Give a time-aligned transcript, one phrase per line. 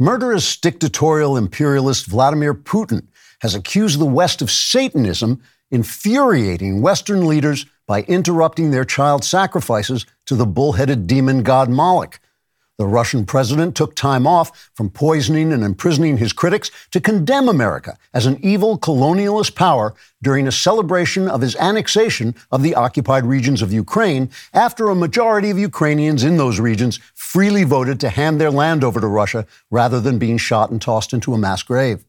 [0.00, 3.08] Murderous dictatorial imperialist Vladimir Putin
[3.40, 10.36] has accused the West of Satanism, infuriating Western leaders by interrupting their child sacrifices to
[10.36, 12.20] the bullheaded demon god Moloch.
[12.78, 17.98] The Russian president took time off from poisoning and imprisoning his critics to condemn America
[18.14, 23.62] as an evil colonialist power during a celebration of his annexation of the occupied regions
[23.62, 28.52] of Ukraine after a majority of Ukrainians in those regions freely voted to hand their
[28.52, 32.04] land over to Russia rather than being shot and tossed into a mass grave.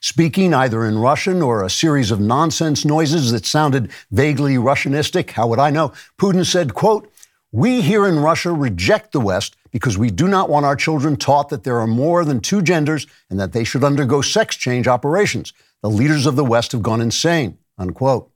[0.00, 5.48] Speaking either in Russian or a series of nonsense noises that sounded vaguely Russianistic, how
[5.48, 5.92] would I know?
[6.20, 7.12] Putin said, quote,
[7.52, 11.48] we here in Russia reject the West because we do not want our children taught
[11.48, 15.54] that there are more than two genders and that they should undergo sex change operations.
[15.82, 17.56] The leaders of the West have gone insane.
[17.78, 18.30] Unquote.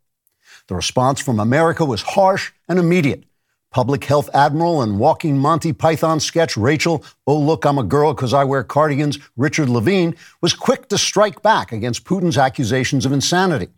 [0.68, 3.24] The response from America was harsh and immediate.
[3.70, 8.32] Public health admiral and walking Monty Python sketch Rachel, oh look, I'm a girl because
[8.32, 13.68] I wear cardigans, Richard Levine, was quick to strike back against Putin's accusations of insanity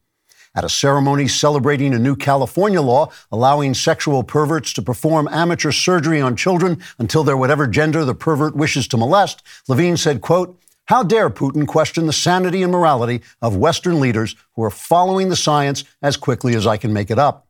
[0.55, 6.21] at a ceremony celebrating a new California law allowing sexual perverts to perform amateur surgery
[6.21, 11.03] on children until they're whatever gender the pervert wishes to molest, Levine said, quote, how
[11.03, 15.85] dare Putin question the sanity and morality of Western leaders who are following the science
[16.03, 17.49] as quickly as I can make it up?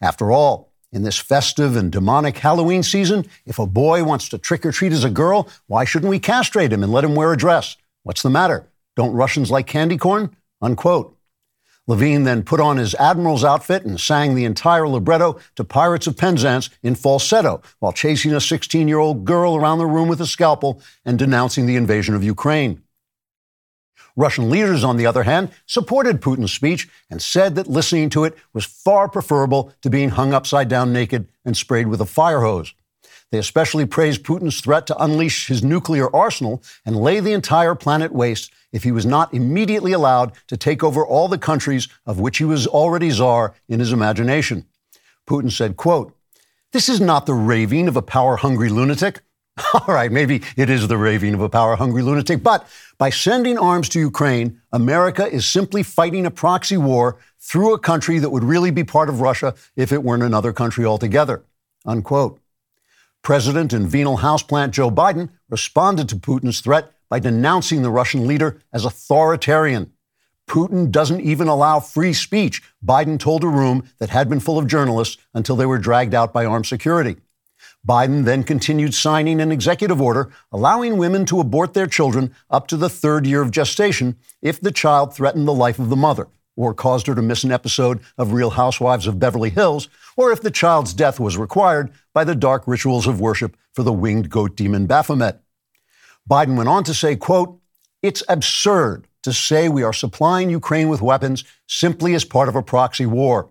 [0.00, 4.64] After all, in this festive and demonic Halloween season, if a boy wants to trick
[4.64, 7.36] or treat as a girl, why shouldn't we castrate him and let him wear a
[7.36, 7.76] dress?
[8.04, 8.68] What's the matter?
[8.94, 10.36] Don't Russians like candy corn?
[10.62, 11.15] Unquote.
[11.88, 16.16] Levine then put on his admiral's outfit and sang the entire libretto to Pirates of
[16.16, 20.26] Penzance in falsetto while chasing a 16 year old girl around the room with a
[20.26, 22.82] scalpel and denouncing the invasion of Ukraine.
[24.16, 28.36] Russian leaders, on the other hand, supported Putin's speech and said that listening to it
[28.54, 32.72] was far preferable to being hung upside down naked and sprayed with a fire hose.
[33.30, 38.12] They especially praised Putin's threat to unleash his nuclear arsenal and lay the entire planet
[38.12, 42.36] waste if he was not immediately allowed to take over all the countries of which
[42.36, 44.66] he was already czar in his imagination.
[45.26, 46.14] Putin said, quote,
[46.72, 49.22] This is not the raving of a power hungry lunatic.
[49.74, 52.68] All right, maybe it is the raving of a power hungry lunatic, but
[52.98, 58.18] by sending arms to Ukraine, America is simply fighting a proxy war through a country
[58.18, 61.42] that would really be part of Russia if it weren't another country altogether.
[61.86, 62.38] Unquote.
[63.22, 68.60] President and venal houseplant Joe Biden responded to Putin's threat by denouncing the Russian leader
[68.72, 69.92] as authoritarian.
[70.48, 74.66] Putin doesn't even allow free speech, Biden told a room that had been full of
[74.66, 77.16] journalists until they were dragged out by armed security.
[77.86, 82.76] Biden then continued signing an executive order allowing women to abort their children up to
[82.76, 86.74] the third year of gestation if the child threatened the life of the mother or
[86.74, 90.50] caused her to miss an episode of Real Housewives of Beverly Hills, or if the
[90.50, 94.86] child's death was required by the dark rituals of worship for the winged goat demon
[94.86, 95.40] Baphomet.
[96.28, 97.60] Biden went on to say, quote,
[98.02, 102.62] it's absurd to say we are supplying Ukraine with weapons simply as part of a
[102.62, 103.50] proxy war.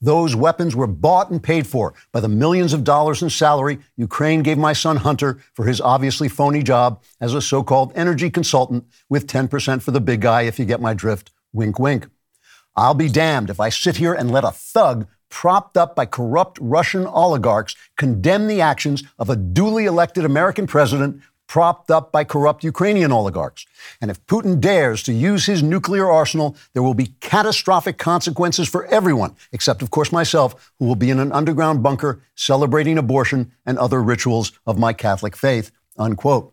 [0.00, 4.42] Those weapons were bought and paid for by the millions of dollars in salary Ukraine
[4.42, 8.84] gave my son Hunter for his obviously phony job as a so called energy consultant,
[9.08, 11.30] with 10% for the big guy, if you get my drift.
[11.54, 12.08] Wink, wink.
[12.76, 16.58] I'll be damned if I sit here and let a thug propped up by corrupt
[16.60, 22.64] Russian oligarchs condemn the actions of a duly elected American president propped up by corrupt
[22.64, 23.66] Ukrainian oligarchs.
[24.00, 28.86] And if Putin dares to use his nuclear arsenal, there will be catastrophic consequences for
[28.86, 33.78] everyone, except, of course, myself, who will be in an underground bunker celebrating abortion and
[33.78, 35.70] other rituals of my Catholic faith.
[35.98, 36.52] Unquote.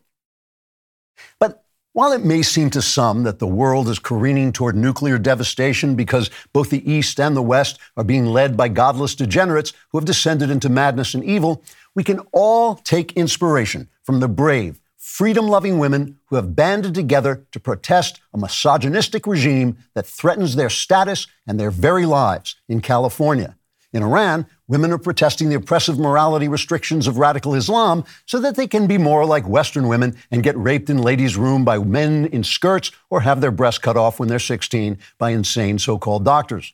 [1.39, 1.63] But
[1.93, 6.29] while it may seem to some that the world is careening toward nuclear devastation because
[6.53, 10.49] both the East and the West are being led by godless degenerates who have descended
[10.49, 11.63] into madness and evil,
[11.93, 17.47] we can all take inspiration from the brave, freedom loving women who have banded together
[17.51, 23.57] to protest a misogynistic regime that threatens their status and their very lives in California.
[23.91, 28.67] In Iran, women are protesting the oppressive morality restrictions of radical Islam so that they
[28.67, 32.43] can be more like Western women and get raped in ladies' room by men in
[32.43, 36.73] skirts or have their breasts cut off when they're 16 by insane so called doctors.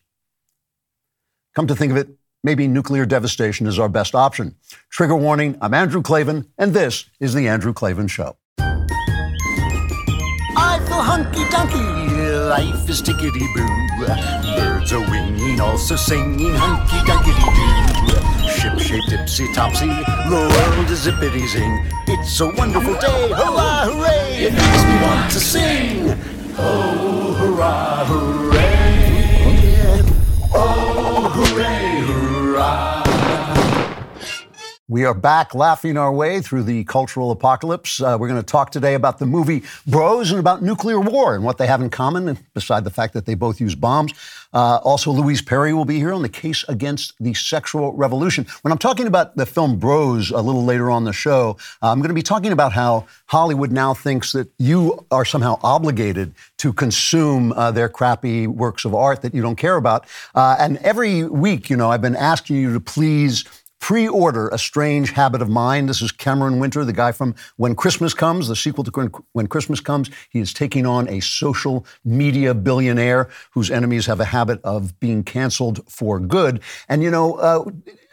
[1.55, 2.09] Come to think of it,
[2.47, 4.55] maybe nuclear devastation is our best option.
[4.89, 8.37] Trigger warning I'm Andrew Klavan, and this is The Andrew Klavan Show.
[8.57, 8.87] I
[10.87, 11.83] feel hunky dunky.
[12.49, 13.67] Life is tickety boo.
[14.55, 17.51] Birds are winging, also singing hunky dunky doo.
[18.47, 19.87] Ship shaped tipsy topsy.
[19.87, 21.85] The world is zippity zing.
[22.07, 23.27] It's a wonderful day.
[23.27, 24.45] Hurrah, hooray.
[24.45, 26.17] It makes me want to sing.
[26.57, 28.46] Oh, hurrah, hooray.
[32.57, 32.86] Hooray.
[34.89, 37.99] We are back laughing our way through the cultural apocalypse.
[37.99, 41.43] Uh, we're going to talk today about the movie Bros and about nuclear war and
[41.43, 44.13] what they have in common, beside the fact that they both use bombs.
[44.53, 48.47] Uh, also, Louise Perry will be here on the case against the sexual revolution.
[48.61, 52.07] When I'm talking about the film Bros a little later on the show, I'm going
[52.07, 57.51] to be talking about how Hollywood now thinks that you are somehow obligated to consume
[57.51, 60.05] uh, their crappy works of art that you don't care about.
[60.33, 63.43] Uh, and every week, you know, I've been asking you to please
[63.79, 65.89] pre order A Strange Habit of Mind.
[65.89, 69.79] This is Cameron Winter, the guy from When Christmas Comes, the sequel to When Christmas
[69.79, 70.09] Comes.
[70.29, 75.23] He is taking on a social media billionaire whose enemies have a habit of being
[75.23, 76.61] canceled for good.
[76.89, 77.65] And, you know, uh,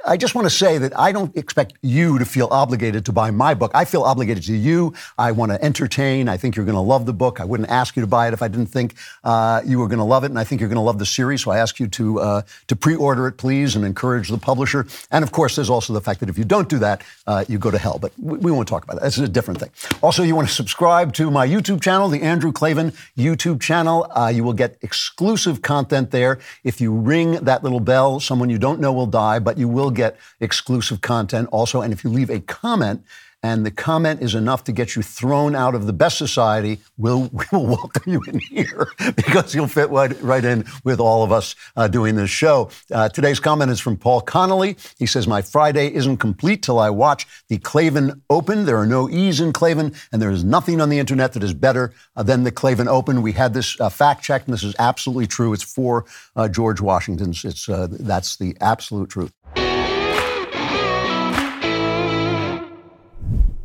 [0.07, 3.31] I just want to say that I don't expect you to feel obligated to buy
[3.31, 3.71] my book.
[3.75, 4.93] I feel obligated to you.
[5.17, 6.29] I want to entertain.
[6.29, 7.41] I think you're going to love the book.
[7.41, 9.99] I wouldn't ask you to buy it if I didn't think uh, you were going
[9.99, 11.43] to love it, and I think you're going to love the series.
[11.43, 14.87] So I ask you to uh, to pre-order it, please, and encourage the publisher.
[15.11, 17.57] And of course, there's also the fact that if you don't do that, uh, you
[17.59, 17.99] go to hell.
[17.99, 19.05] But we, won't talk about that.
[19.05, 19.71] This is a different thing.
[20.03, 24.07] Also, you want to subscribe to my YouTube channel, the Andrew Klavan YouTube channel.
[24.11, 26.41] Uh, you will get exclusive content there.
[26.63, 29.94] If you ring that little bell, someone you don't know will die, but you will
[29.95, 31.81] get exclusive content also.
[31.81, 33.05] And if you leave a comment,
[33.45, 37.31] and the comment is enough to get you thrown out of the best society, we'll,
[37.53, 41.55] we'll welcome you in here because you'll fit right, right in with all of us
[41.77, 42.71] uh, doing this show.
[42.91, 44.79] Uh, today's comment is from Paul Connolly.
[44.99, 48.65] He says, My Friday isn't complete till I watch the Klavan Open.
[48.65, 51.53] There are no E's in Klavan, and there is nothing on the internet that is
[51.53, 53.21] better uh, than the Klavan Open.
[53.21, 55.53] We had this uh, fact checked, and this is absolutely true.
[55.53, 57.45] It's for uh, George Washington's.
[57.45, 59.35] It's, uh, that's the absolute truth.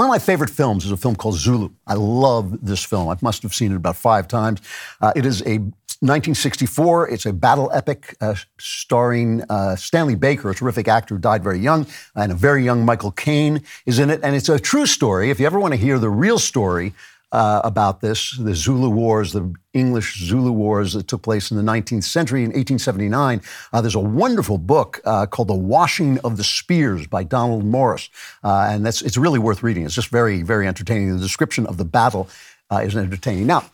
[0.00, 1.68] One of my favorite films is a film called Zulu.
[1.86, 3.10] I love this film.
[3.10, 4.62] I must have seen it about five times.
[4.98, 7.10] Uh, it is a 1964.
[7.10, 11.58] It's a battle epic uh, starring uh, Stanley Baker, a terrific actor who died very
[11.58, 14.20] young, and a very young Michael Caine is in it.
[14.22, 15.28] And it's a true story.
[15.28, 16.94] If you ever want to hear the real story
[17.32, 21.62] uh, about this, the Zulu Wars, the English Zulu Wars that took place in the
[21.62, 23.40] 19th century in 1879.
[23.72, 28.10] Uh, there's a wonderful book uh, called The Washing of the Spears by Donald Morris.
[28.42, 29.84] Uh, and that's, it's really worth reading.
[29.84, 31.14] It's just very, very entertaining.
[31.14, 32.28] The description of the battle
[32.70, 33.46] uh, is entertaining.
[33.46, 33.64] Now,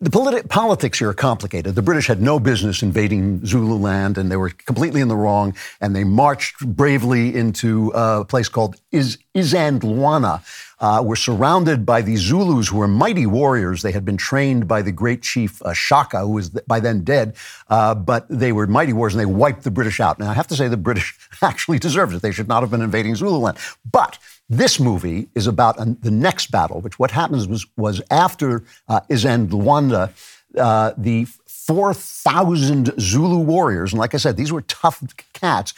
[0.00, 1.74] the politi- politics here are complicated.
[1.74, 5.54] The British had no business invading Zululand, and they were completely in the wrong.
[5.80, 10.42] And they marched bravely into a place called Is- Isandlwana,
[10.78, 13.82] uh, were surrounded by these Zulus who were mighty warriors.
[13.82, 17.36] They had been trained by the great chief uh, Shaka, who was by then dead,
[17.68, 20.18] uh, but they were mighty warriors and they wiped the British out.
[20.18, 22.22] Now, I have to say the British actually deserved it.
[22.22, 23.58] They should not have been invading Zululand.
[23.90, 29.00] But this movie is about the next battle, which what happens was, was after uh,
[29.10, 30.12] Isandlwana,
[30.56, 35.74] uh, the 4,000 Zulu warriors, and like I said, these were tough cats,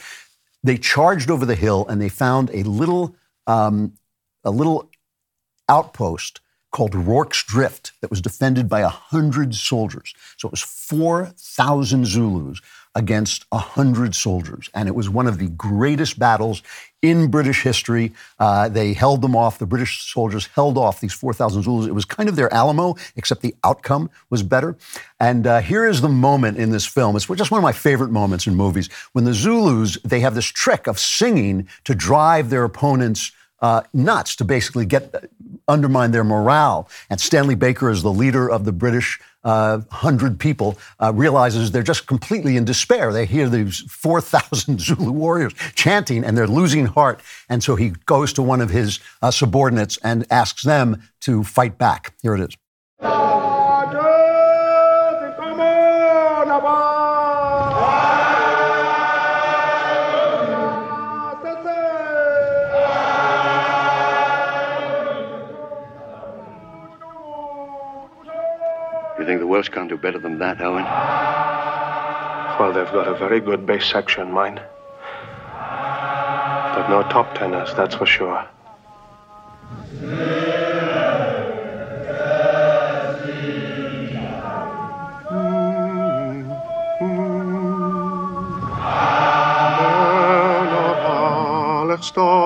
[0.63, 3.15] they charged over the hill and they found a little,
[3.47, 3.93] um,
[4.43, 4.89] a little
[5.67, 10.13] outpost called Rorke's Drift that was defended by 100 soldiers.
[10.37, 12.61] So it was 4,000 Zulus
[12.95, 16.63] against a hundred soldiers, and it was one of the greatest battles
[17.01, 18.11] in British history.
[18.39, 19.59] Uh, they held them off.
[19.59, 21.87] The British soldiers held off these 4,000 Zulus.
[21.87, 24.75] It was kind of their Alamo, except the outcome was better.
[25.19, 27.15] And uh, here is the moment in this film.
[27.15, 30.45] It's just one of my favorite moments in movies when the Zulus they have this
[30.45, 33.31] trick of singing to drive their opponents
[33.61, 35.29] uh, nuts to basically get
[35.67, 36.89] undermine their morale.
[37.09, 41.83] And Stanley Baker, is the leader of the British uh, hundred people, uh, realizes they're
[41.83, 43.13] just completely in despair.
[43.13, 47.21] They hear these four thousand Zulu warriors chanting, and they're losing heart.
[47.47, 51.77] And so he goes to one of his uh, subordinates and asks them to fight
[51.77, 52.13] back.
[52.21, 52.57] Here it is.
[69.29, 70.85] Think the Welsh can't do better than that, Owen?
[72.59, 74.59] Well, they've got a very good bass section, mine.
[76.75, 78.43] But no top tenors, that's for sure.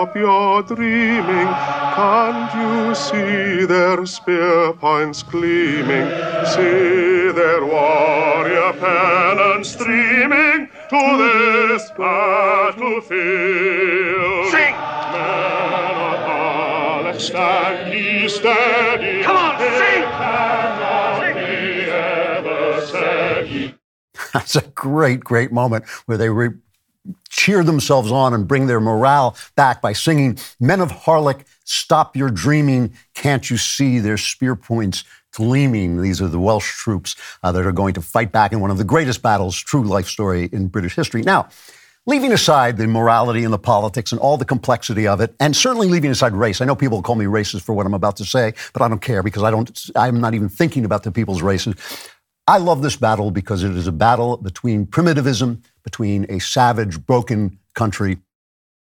[0.04, 1.48] Stop your dreaming.
[1.96, 6.10] Can't you see their spear points gleaming?
[6.46, 13.08] See their warrior pennons streaming to this battlefield.
[14.52, 14.76] Sing!
[15.14, 19.24] Men of Harlech, stand ye steady.
[19.24, 20.04] Come on, sing!
[24.34, 26.50] That's a great, great moment where they re-
[27.44, 32.30] cheer themselves on and bring their morale back by singing, Men of Harlech, stop your
[32.30, 32.94] dreaming.
[33.16, 36.02] Can't you see their spear points gleaming?
[36.02, 38.78] These are the Welsh troops uh, that are going to fight back in one of
[38.78, 41.22] the greatest battles, true life story in British history.
[41.22, 41.50] Now,
[42.06, 45.88] Leaving aside the morality and the politics and all the complexity of it, and certainly
[45.88, 46.60] leaving aside race.
[46.60, 49.02] I know people call me racist for what I'm about to say, but I don't
[49.02, 49.90] care because I don't.
[49.96, 51.76] I'm not even thinking about the people's races.
[52.46, 57.60] I love this battle because it is a battle between primitivism, between a savage, broken
[57.74, 58.18] country,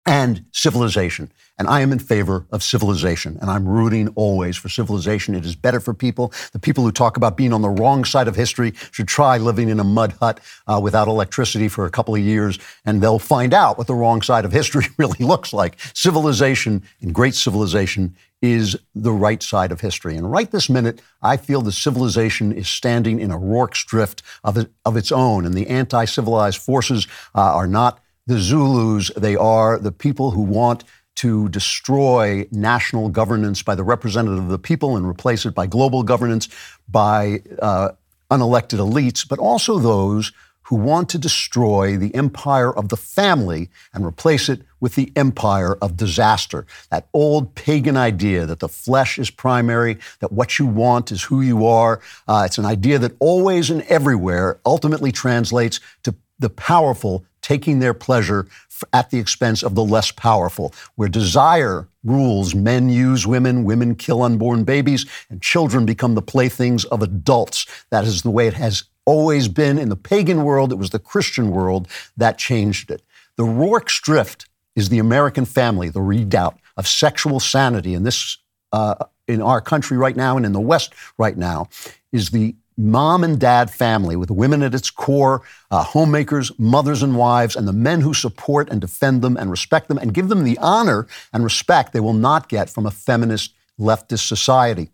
[0.05, 1.31] and civilization.
[1.57, 5.35] And I am in favor of civilization, and I'm rooting always for civilization.
[5.35, 6.33] It is better for people.
[6.51, 9.69] The people who talk about being on the wrong side of history should try living
[9.69, 13.53] in a mud hut uh, without electricity for a couple of years, and they'll find
[13.53, 15.77] out what the wrong side of history really looks like.
[15.93, 20.17] Civilization, and great civilization, is the right side of history.
[20.17, 24.57] And right this minute, I feel the civilization is standing in a Rorke's drift of,
[24.57, 29.37] it, of its own, and the anti civilized forces uh, are not the Zulus, they
[29.37, 30.83] are the people who want
[31.15, 36.03] to destroy national governance by the representative of the people and replace it by global
[36.03, 36.49] governance
[36.89, 37.89] by uh,
[38.29, 40.33] unelected elites, but also those
[40.63, 45.75] who want to destroy the empire of the family and replace it with the empire
[45.81, 46.65] of disaster.
[46.91, 51.39] That old pagan idea that the flesh is primary, that what you want is who
[51.39, 52.01] you are.
[52.27, 57.93] Uh, it's an idea that always and everywhere ultimately translates to the powerful taking their
[57.93, 58.45] pleasure
[58.91, 60.73] at the expense of the less powerful.
[60.95, 66.83] Where desire rules, men use women, women kill unborn babies, and children become the playthings
[66.85, 67.65] of adults.
[67.89, 70.73] That is the way it has always been in the pagan world.
[70.73, 71.87] It was the Christian world
[72.17, 73.01] that changed it.
[73.37, 78.37] The Rorke's drift is the American family, the redoubt of sexual sanity in this
[78.71, 78.95] uh,
[79.27, 81.69] in our country right now and in the West right now
[82.11, 87.15] is the mom and dad family with women at its core, uh, homemakers, mothers and
[87.15, 90.43] wives, and the men who support and defend them and respect them and give them
[90.43, 94.89] the honor and respect they will not get from a feminist leftist society.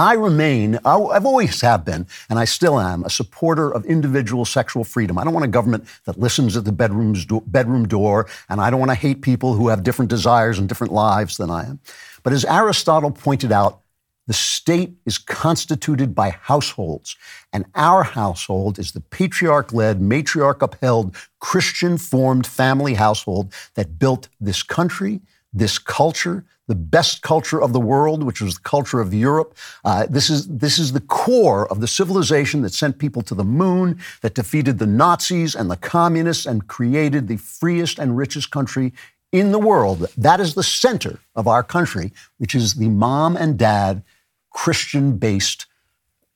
[0.00, 4.82] I remain, I've always have been, and I still am, a supporter of individual sexual
[4.82, 5.18] freedom.
[5.18, 8.70] I don't want a government that listens at the bedroom's do- bedroom door, and I
[8.70, 11.80] don't want to hate people who have different desires and different lives than I am.
[12.22, 13.82] But as Aristotle pointed out,
[14.26, 17.14] the state is constituted by households,
[17.52, 24.30] and our household is the patriarch led, matriarch upheld, Christian formed family household that built
[24.40, 25.20] this country,
[25.52, 29.56] this culture, the best culture of the world, which was the culture of Europe.
[29.84, 33.42] Uh, this, is, this is the core of the civilization that sent people to the
[33.44, 38.92] moon, that defeated the Nazis and the communists, and created the freest and richest country
[39.32, 40.06] in the world.
[40.16, 44.04] That is the center of our country, which is the mom and dad
[44.50, 45.66] Christian based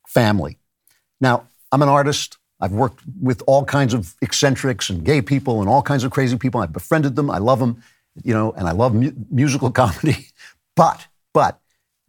[0.08, 0.58] family.
[1.20, 2.38] Now, I'm an artist.
[2.60, 6.36] I've worked with all kinds of eccentrics and gay people and all kinds of crazy
[6.36, 6.60] people.
[6.60, 7.30] I've befriended them.
[7.30, 7.82] I love them,
[8.22, 10.28] you know, and I love mu- musical comedy.
[10.76, 11.60] But, but,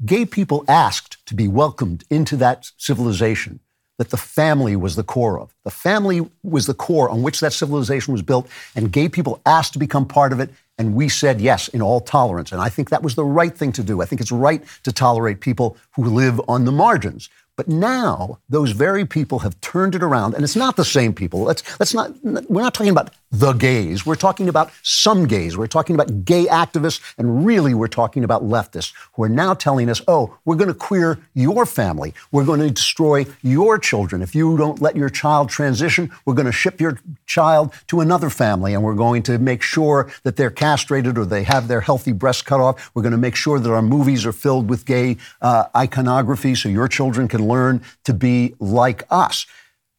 [0.05, 3.59] gay people asked to be welcomed into that civilization
[3.97, 5.55] that the family was the core of.
[5.63, 9.73] The family was the core on which that civilization was built, and gay people asked
[9.73, 10.49] to become part of it.
[10.77, 12.51] And we said yes in all tolerance.
[12.51, 14.01] And I think that was the right thing to do.
[14.01, 17.29] I think it's right to tolerate people who live on the margins.
[17.55, 21.43] But now those very people have turned it around, and it's not the same people.
[21.43, 24.05] Let's, let's not, we're not talking about the gays.
[24.05, 25.57] We're talking about some gays.
[25.57, 29.89] We're talking about gay activists, and really we're talking about leftists who are now telling
[29.89, 32.13] us, oh, we're going to queer your family.
[32.31, 34.21] We're going to destroy your children.
[34.21, 38.29] If you don't let your child transition, we're going to ship your child to another
[38.29, 42.11] family, and we're going to make sure that they're castrated or they have their healthy
[42.11, 42.91] breasts cut off.
[42.93, 46.69] We're going to make sure that our movies are filled with gay uh, iconography so
[46.69, 49.45] your children can learn to be like us.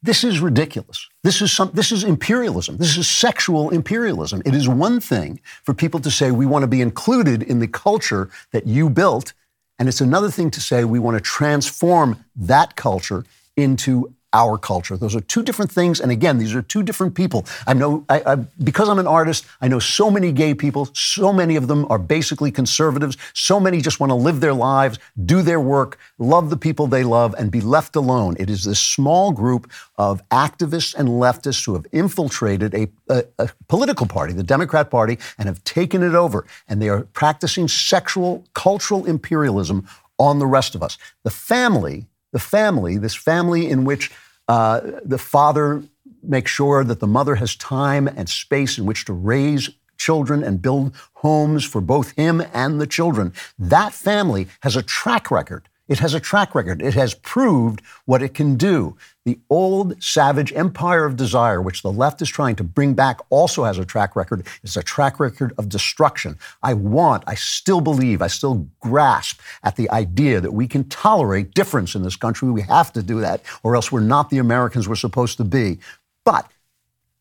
[0.01, 1.06] This is ridiculous.
[1.23, 2.77] This is some, this is imperialism.
[2.77, 4.41] This is sexual imperialism.
[4.45, 7.67] It is one thing for people to say we want to be included in the
[7.67, 9.33] culture that you built,
[9.79, 14.97] and it's another thing to say we want to transform that culture into our culture.
[14.97, 15.99] Those are two different things.
[15.99, 17.45] And again, these are two different people.
[17.65, 20.89] I know, I, I, because I'm an artist, I know so many gay people.
[20.93, 23.17] So many of them are basically conservatives.
[23.33, 27.03] So many just want to live their lives, do their work, love the people they
[27.03, 28.35] love, and be left alone.
[28.39, 33.49] It is this small group of activists and leftists who have infiltrated a, a, a
[33.67, 36.45] political party, the Democrat Party, and have taken it over.
[36.67, 39.87] And they are practicing sexual, cultural imperialism
[40.19, 40.97] on the rest of us.
[41.23, 44.11] The family the family, this family in which
[44.47, 45.83] uh, the father
[46.23, 50.61] makes sure that the mother has time and space in which to raise children and
[50.61, 53.33] build homes for both him and the children.
[53.57, 56.81] That family has a track record it has a track record.
[56.81, 58.97] It has proved what it can do.
[59.25, 63.63] The old savage empire of desire, which the left is trying to bring back, also
[63.63, 64.45] has a track record.
[64.63, 66.37] It's a track record of destruction.
[66.63, 71.53] I want, I still believe, I still grasp at the idea that we can tolerate
[71.53, 72.49] difference in this country.
[72.49, 75.79] We have to do that, or else we're not the Americans we're supposed to be.
[76.23, 76.49] But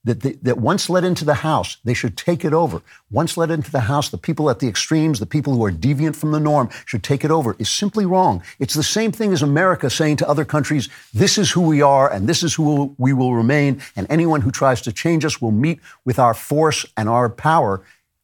[0.06, 2.80] that, the, that once let into the house, they should take it over.
[3.10, 6.14] Once let into the house, the people at the extremes, the people who are deviant
[6.14, 8.42] from the norm, should take it over, is simply wrong.
[8.60, 12.10] It's the same thing as America saying to other countries, this is who we are
[12.10, 15.50] and this is who we will remain, and anyone who tries to change us will
[15.50, 17.82] meet with our force and our power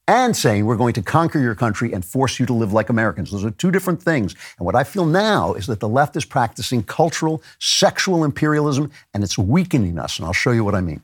[0.09, 3.31] and saying we're going to conquer your country and force you to live like Americans.
[3.31, 4.35] Those are two different things.
[4.59, 9.23] And what I feel now is that the left is practicing cultural, sexual imperialism, and
[9.23, 10.19] it's weakening us.
[10.19, 11.03] And I'll show you what I mean.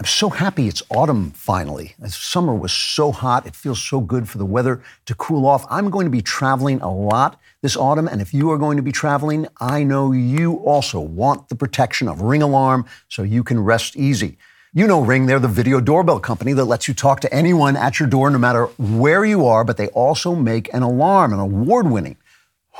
[0.00, 1.94] I'm so happy it's autumn finally.
[2.06, 3.46] Summer was so hot.
[3.46, 5.66] It feels so good for the weather to cool off.
[5.68, 8.82] I'm going to be traveling a lot this autumn, and if you are going to
[8.82, 13.60] be traveling, I know you also want the protection of Ring Alarm so you can
[13.60, 14.38] rest easy.
[14.72, 18.00] You know Ring, they're the video doorbell company that lets you talk to anyone at
[18.00, 21.90] your door no matter where you are, but they also make an alarm, an award
[21.90, 22.16] winning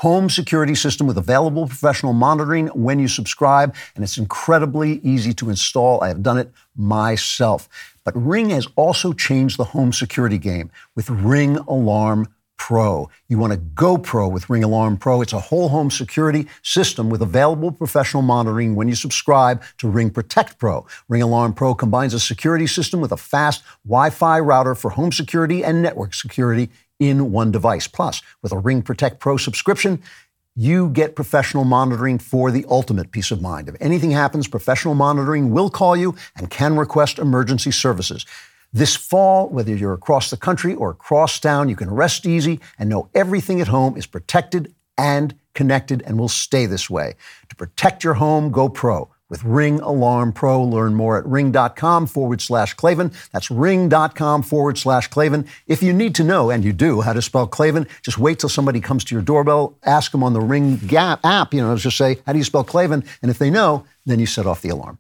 [0.01, 5.51] home security system with available professional monitoring when you subscribe, and it's incredibly easy to
[5.51, 6.03] install.
[6.03, 7.69] I have done it myself.
[8.03, 13.11] But Ring has also changed the home security game with Ring Alarm Pro.
[13.29, 15.21] You want to go pro with Ring Alarm Pro.
[15.21, 20.09] It's a whole home security system with available professional monitoring when you subscribe to Ring
[20.09, 20.87] Protect Pro.
[21.09, 25.13] Ring Alarm Pro combines a security system with a fast Wi Fi router for home
[25.13, 27.89] security and network security in one device.
[27.89, 30.01] Plus, with a Ring Protect Pro subscription,
[30.55, 33.69] you get professional monitoring for the ultimate peace of mind.
[33.69, 38.27] If anything happens, professional monitoring will call you and can request emergency services.
[38.73, 42.89] This fall, whether you're across the country or across town, you can rest easy and
[42.89, 47.17] know everything at home is protected and connected and will stay this way.
[47.49, 50.63] To protect your home, go pro with Ring Alarm Pro.
[50.63, 53.13] Learn more at ring.com forward slash Klavan.
[53.33, 55.47] That's ring.com forward slash Klavan.
[55.67, 58.51] If you need to know, and you do, how to spell Klavan, just wait till
[58.51, 61.97] somebody comes to your doorbell, ask them on the Ring Gap app, you know, just
[61.97, 63.05] say, how do you spell Klavan?
[63.23, 64.99] And if they know, then you set off the alarm.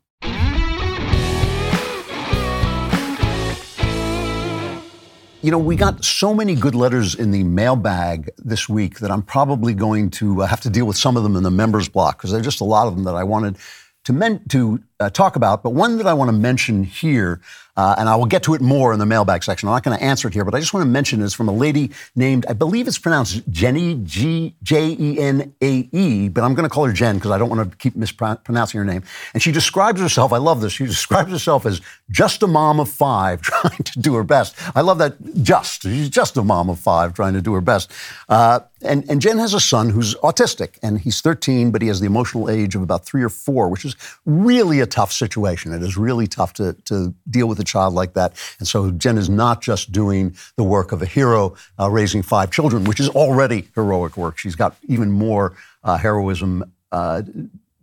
[5.42, 9.22] You know, we got so many good letters in the mailbag this week that I'm
[9.22, 12.18] probably going to uh, have to deal with some of them in the members block
[12.18, 13.56] because there are just a lot of them that I wanted
[14.04, 17.40] to, men- to uh, talk about, but one that I want to mention here,
[17.76, 19.68] uh, and I will get to it more in the mailbag section.
[19.68, 21.22] I'm not going to answer it here, but I just want to mention.
[21.22, 25.88] It's from a lady named, I believe it's pronounced Jenny, G J E N A
[25.90, 28.78] E, but I'm going to call her Jen because I don't want to keep mispronouncing
[28.78, 29.02] her name.
[29.32, 32.88] And she describes herself, I love this, she describes herself as just a mom of
[32.90, 34.54] five trying to do her best.
[34.74, 35.82] I love that just.
[35.82, 37.90] She's just a mom of five trying to do her best.
[38.28, 42.00] Uh, and, and Jen has a son who's autistic, and he's 13, but he has
[42.00, 45.72] the emotional age of about three or four, which is really a tough situation.
[45.72, 48.32] It is really tough to, to deal with a child like that.
[48.58, 52.50] And so Jen is not just doing the work of a hero uh, raising five
[52.50, 54.38] children, which is already heroic work.
[54.38, 56.72] She's got even more uh, heroism.
[56.92, 57.22] Uh,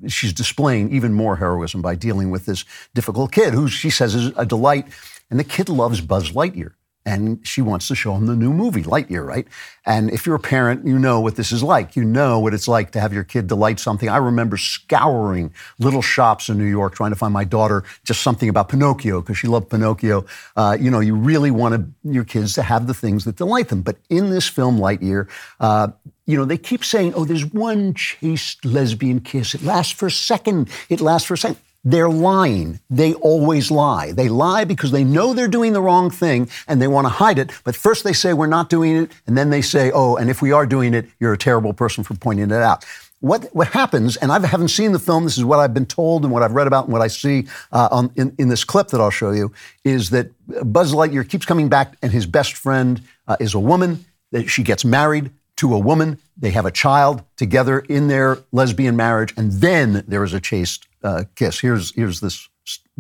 [0.08, 4.32] she's displaying even more heroism by dealing with this difficult kid who she says is
[4.38, 4.88] a delight.
[5.30, 6.74] And the kid loves Buzz Lightyear
[7.08, 9.48] and she wants to show him the new movie, Lightyear, right?
[9.86, 11.96] And if you're a parent, you know what this is like.
[11.96, 14.10] You know what it's like to have your kid delight something.
[14.10, 18.50] I remember scouring little shops in New York trying to find my daughter just something
[18.50, 20.26] about Pinocchio because she loved Pinocchio.
[20.58, 23.84] Uh, you know, you really want your kids to have the things that delight them.
[23.84, 25.30] But in this film, Lightyear,
[25.62, 25.88] uh,
[26.26, 29.56] you know, they keep saying, oh, there's one chaste lesbian kiss.
[29.56, 30.70] It lasts for a second.
[30.90, 31.62] It lasts for a second.
[31.92, 32.80] They're lying.
[32.90, 34.12] They always lie.
[34.12, 37.40] They lie because they know they're doing the wrong thing and they want to hide
[37.40, 37.50] it.
[37.64, 39.12] But first they say, we're not doing it.
[39.26, 42.04] And then they say, oh, and if we are doing it, you're a terrible person
[42.04, 42.84] for pointing it out.
[43.22, 46.24] What, what happens, and I haven't seen the film, this is what I've been told
[46.26, 48.90] and what I've read about and what I see uh, on, in, in this clip
[48.90, 49.54] that I'll show you,
[49.86, 50.28] is that
[50.74, 54.04] Buzz Lightyear keeps coming back and his best friend uh, is a woman.
[54.34, 56.20] That she gets married to a woman.
[56.38, 60.88] They have a child together in their lesbian marriage, and then there is a chaste
[61.04, 61.60] uh, kiss.
[61.60, 62.48] Here's here's this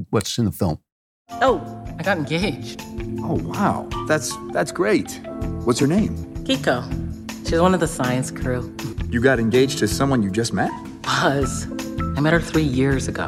[0.09, 0.79] what's in the film.
[1.41, 1.59] Oh,
[1.99, 2.81] I got engaged.
[3.21, 5.19] Oh wow, that's that's great.
[5.65, 6.15] What's her name?
[6.43, 6.83] Kiko.
[7.47, 8.75] She's one of the science crew.
[9.09, 10.71] You got engaged to someone you just met?
[11.03, 11.67] Buzz.
[12.17, 13.27] I met her three years ago.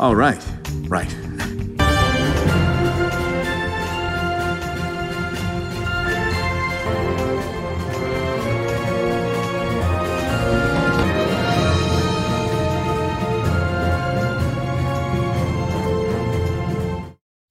[0.00, 0.44] Oh right,
[0.88, 1.14] right.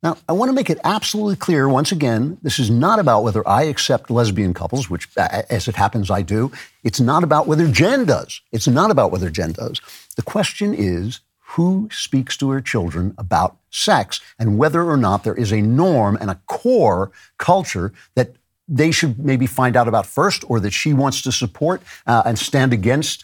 [0.04, 3.48] Now, I want to make it absolutely clear once again this is not about whether
[3.48, 6.52] I accept lesbian couples, which, as it happens, I do.
[6.84, 8.42] It's not about whether Jen does.
[8.52, 9.82] It's not about whether Jen does.
[10.16, 15.34] The question is who speaks to her children about sex and whether or not there
[15.34, 18.36] is a norm and a core culture that
[18.68, 22.38] they should maybe find out about first or that she wants to support uh, and
[22.38, 23.24] stand against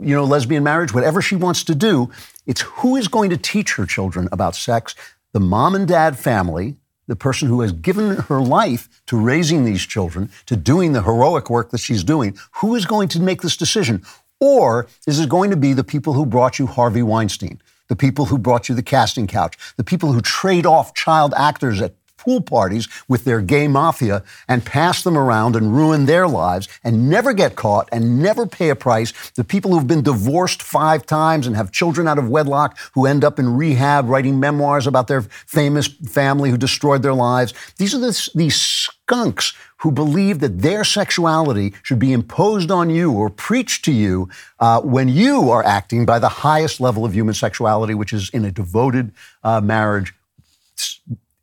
[0.00, 2.10] you know lesbian marriage whatever she wants to do
[2.46, 4.96] it's who is going to teach her children about sex
[5.32, 6.76] the mom and dad family,
[7.08, 11.50] the person who has given her life to raising these children, to doing the heroic
[11.50, 14.02] work that she's doing, who is going to make this decision?
[14.40, 18.26] Or is it going to be the people who brought you Harvey Weinstein, the people
[18.26, 22.40] who brought you the casting couch, the people who trade off child actors at pool
[22.40, 27.32] parties with their gay mafia and pass them around and ruin their lives and never
[27.32, 29.12] get caught and never pay a price.
[29.30, 33.24] The people who've been divorced five times and have children out of wedlock who end
[33.24, 37.54] up in rehab writing memoirs about their famous family who destroyed their lives.
[37.76, 43.10] These are the, these skunks who believe that their sexuality should be imposed on you
[43.10, 44.28] or preached to you
[44.60, 48.44] uh, when you are acting by the highest level of human sexuality, which is in
[48.44, 50.14] a devoted uh, marriage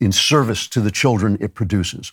[0.00, 2.12] in service to the children it produces.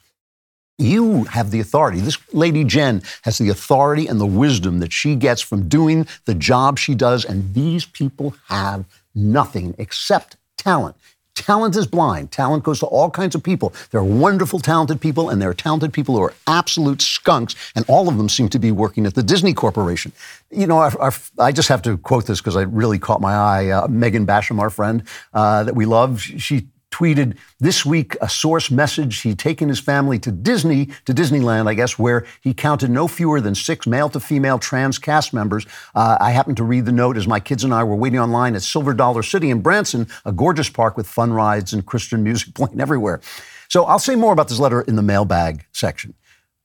[0.77, 1.99] You have the authority.
[1.99, 6.35] This lady Jen has the authority and the wisdom that she gets from doing the
[6.35, 10.95] job she does, and these people have nothing except talent.
[11.33, 12.31] Talent is blind.
[12.31, 13.71] Talent goes to all kinds of people.
[13.91, 17.85] There are wonderful, talented people, and there are talented people who are absolute skunks, and
[17.87, 20.11] all of them seem to be working at the Disney Corporation.
[20.49, 23.69] You know, our, I just have to quote this because I really caught my eye.
[23.69, 28.71] Uh, Megan Basham, our friend uh, that we love, she tweeted this week a source
[28.71, 29.21] message.
[29.21, 33.39] He'd taken his family to Disney, to Disneyland, I guess, where he counted no fewer
[33.39, 35.67] than six male to female trans cast members.
[35.93, 38.55] Uh, I happened to read the note as my kids and I were waiting online
[38.55, 42.53] at Silver Dollar City in Branson, a gorgeous park with fun rides and Christian music
[42.55, 43.21] playing everywhere.
[43.69, 46.15] So I'll say more about this letter in the mailbag section.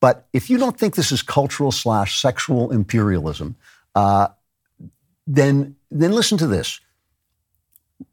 [0.01, 3.55] But if you don't think this is cultural slash sexual imperialism,
[3.95, 4.29] uh,
[5.27, 6.81] then then listen to this.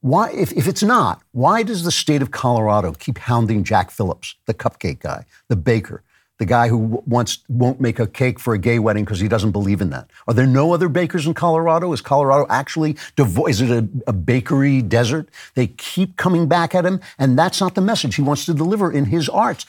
[0.02, 4.36] Why, if, if it's not, why does the state of Colorado keep hounding Jack Phillips,
[4.46, 6.04] the cupcake guy, the baker,
[6.40, 9.52] the guy who wants won't make a cake for a gay wedding because he doesn't
[9.52, 10.10] believe in that?
[10.28, 11.92] Are there no other bakers in Colorado?
[11.92, 15.30] Is Colorado actually devo- is it a, a bakery desert?
[15.56, 18.92] They keep coming back at him, and that's not the message he wants to deliver
[18.92, 19.66] in his arts.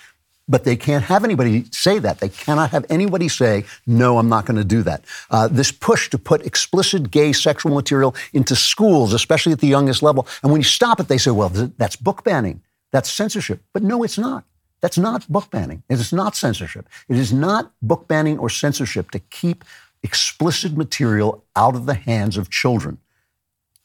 [0.51, 2.19] But they can't have anybody say that.
[2.19, 5.05] They cannot have anybody say, no, I'm not going to do that.
[5.31, 10.03] Uh, this push to put explicit gay sexual material into schools, especially at the youngest
[10.03, 12.61] level, and when you stop it, they say, well, that's book banning.
[12.91, 13.63] That's censorship.
[13.73, 14.45] But no, it's not.
[14.81, 15.85] That's not book banning.
[15.89, 16.89] It is not censorship.
[17.09, 19.65] It is not book banning or censorship to keep
[20.03, 22.99] explicit material out of the hands of children.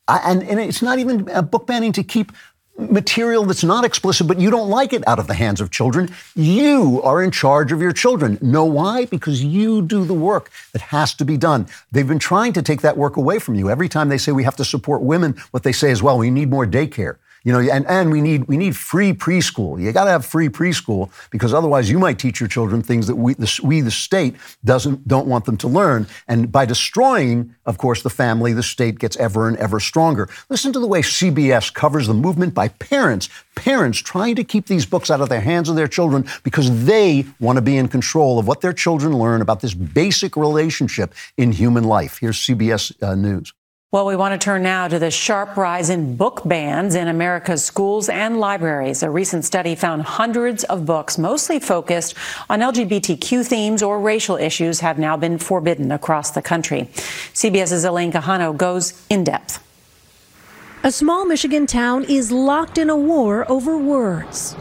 [0.08, 2.32] I, and, and, it's not even book banning to keep
[2.78, 6.10] material that's not explicit, but you don't like it out of the hands of children.
[6.36, 8.38] You are in charge of your children.
[8.42, 9.06] Know why?
[9.06, 11.68] Because you do the work that has to be done.
[11.92, 13.70] They've been trying to take that work away from you.
[13.70, 16.30] Every time they say we have to support women, what they say is, well, we
[16.30, 17.18] need more daycare.
[17.46, 19.80] You know, and, and we need we need free preschool.
[19.80, 23.16] You got to have free preschool because otherwise you might teach your children things that
[23.16, 26.08] we the, we the state doesn't don't want them to learn.
[26.28, 30.28] And by destroying, of course, the family, the state gets ever and ever stronger.
[30.50, 34.88] Listen to the way CBS covers the movement by parents, parents trying to keep these
[34.88, 38.40] books out of the hands of their children because they want to be in control
[38.40, 42.18] of what their children learn about this basic relationship in human life.
[42.18, 43.54] Here's CBS uh, News.
[43.96, 47.64] Well, we want to turn now to the sharp rise in book bans in America's
[47.64, 49.04] schools and libraries.
[49.04, 52.14] A recent study found hundreds of books, mostly focused
[52.50, 56.90] on LGBTQ themes or racial issues, have now been forbidden across the country.
[57.34, 59.64] CBS's Elaine Quijano goes in depth.
[60.84, 64.58] A small Michigan town is locked in a war over words.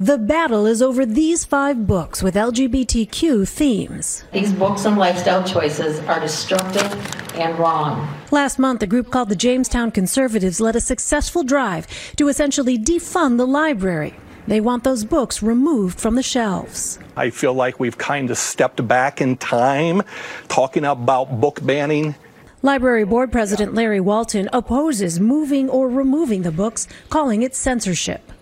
[0.00, 4.24] The battle is over these five books with LGBTQ themes.
[4.32, 6.90] These books and lifestyle choices are destructive
[7.34, 8.21] and wrong.
[8.32, 13.36] Last month, a group called the Jamestown Conservatives led a successful drive to essentially defund
[13.36, 14.14] the library.
[14.46, 16.98] They want those books removed from the shelves.
[17.14, 20.00] I feel like we've kind of stepped back in time
[20.48, 22.14] talking about book banning.
[22.62, 28.32] Library Board President Larry Walton opposes moving or removing the books, calling it censorship.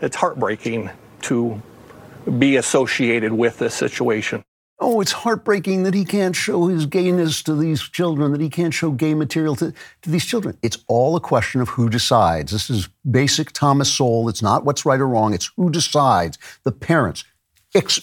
[0.00, 0.90] It's heartbreaking
[1.22, 1.60] to
[2.38, 4.44] be associated with this situation.
[4.82, 8.72] Oh, it's heartbreaking that he can't show his gayness to these children, that he can't
[8.72, 10.56] show gay material to, to these children.
[10.62, 12.50] It's all a question of who decides.
[12.50, 14.30] This is basic Thomas Sowell.
[14.30, 16.38] It's not what's right or wrong, it's who decides.
[16.64, 17.24] The parents.
[17.74, 18.00] Ex-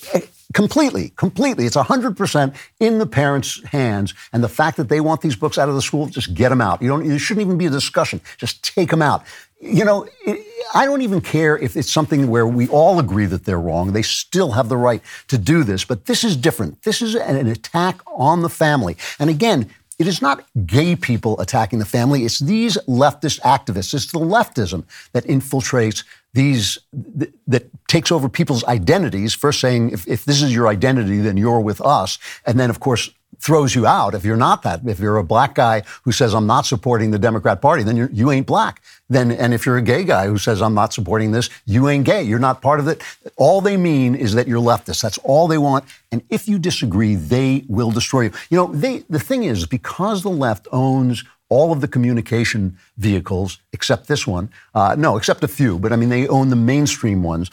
[0.54, 1.66] completely, completely.
[1.66, 4.14] It's 100% in the parents' hands.
[4.32, 6.62] And the fact that they want these books out of the school, just get them
[6.62, 6.82] out.
[6.82, 8.22] You don't, there shouldn't even be a discussion.
[8.38, 9.24] Just take them out.
[9.60, 13.46] You know, it, I don't even care if it's something where we all agree that
[13.46, 13.94] they're wrong.
[13.94, 15.84] They still have the right to do this.
[15.84, 16.84] But this is different.
[16.84, 18.98] This is an attack on the family.
[19.20, 22.24] And again, it is not gay people attacking the family.
[22.24, 23.96] It's these leftist activists.
[23.96, 24.84] It's the leftism
[25.14, 26.78] that infiltrates these,
[27.20, 29.34] th- that takes over people's identities.
[29.34, 32.20] First saying, if, if this is your identity, then you're with us.
[32.46, 33.10] And then, of course,
[33.40, 34.82] throws you out if you're not that.
[34.86, 38.10] If you're a black guy who says I'm not supporting the Democrat Party, then you're,
[38.12, 38.82] you ain't black.
[39.10, 42.06] Then, and if you're a gay guy who says I'm not supporting this, you ain't
[42.06, 42.24] gay.
[42.24, 43.02] You're not part of it.
[43.36, 45.02] All they mean is that you're leftist.
[45.02, 45.86] That's all they want.
[46.12, 48.32] And if you disagree, they will destroy you.
[48.50, 53.60] You know, they, the thing is, because the left owns all of the communication vehicles
[53.74, 57.24] except this one, uh, no, except a few, but I mean, they own the mainstream
[57.24, 57.50] ones.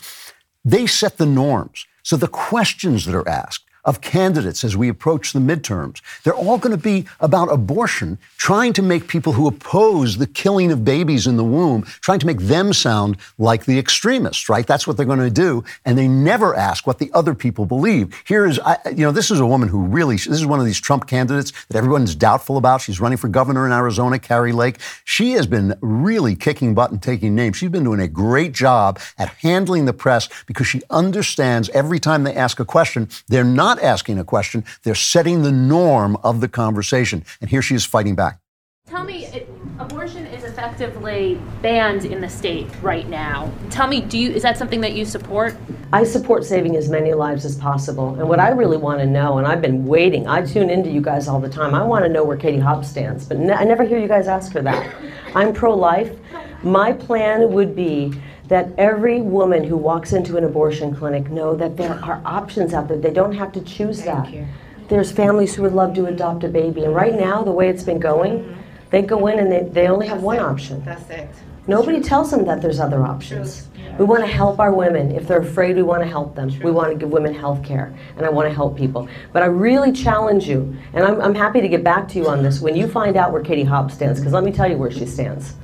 [0.64, 1.86] They set the norms.
[2.02, 6.00] So the questions that are asked, of candidates as we approach the midterms.
[6.22, 10.72] They're all going to be about abortion, trying to make people who oppose the killing
[10.72, 14.66] of babies in the womb, trying to make them sound like the extremists, right?
[14.66, 15.64] That's what they're going to do.
[15.84, 18.14] And they never ask what the other people believe.
[18.26, 20.80] Here is, you know, this is a woman who really, this is one of these
[20.80, 22.80] Trump candidates that everyone's doubtful about.
[22.80, 24.78] She's running for governor in Arizona, Kari Lake.
[25.04, 27.56] She has been really kicking butt and taking names.
[27.56, 32.24] She's been doing a great job at handling the press because she understands every time
[32.24, 36.40] they ask a question, they're not not asking a question, they're setting the norm of
[36.40, 37.24] the conversation.
[37.40, 38.38] And here she is fighting back.
[38.86, 43.50] Tell me, it, abortion is effectively banned in the state right now.
[43.70, 45.56] Tell me, do you is that something that you support?
[45.92, 48.14] I support saving as many lives as possible.
[48.14, 51.00] And what I really want to know, and I've been waiting, I tune into you
[51.00, 51.74] guys all the time.
[51.74, 54.28] I want to know where Katie Hobbs stands, but ne- I never hear you guys
[54.28, 54.94] ask her that.
[55.34, 56.14] I'm pro life.
[56.62, 58.12] My plan would be
[58.48, 62.88] that every woman who walks into an abortion clinic know that there are options out
[62.88, 62.98] there.
[62.98, 64.34] They don't have to choose Thank that.
[64.34, 64.46] You.
[64.88, 67.82] There's families who would love to adopt a baby, and right now, the way it's
[67.82, 68.60] been going, mm-hmm.
[68.90, 70.42] they go in and they, they only have That's one it.
[70.42, 70.84] option.
[70.84, 71.28] That's it.
[71.66, 73.68] Nobody tells them that there's other options.
[73.98, 75.12] We want to help our women.
[75.12, 76.50] If they're afraid, we want to help them.
[76.50, 76.64] True.
[76.64, 79.08] We want to give women health care, and I want to help people.
[79.32, 82.42] But I really challenge you, and I'm, I'm happy to get back to you on
[82.42, 84.90] this when you find out where Katie Hobbs stands, because let me tell you where
[84.90, 85.54] she stands.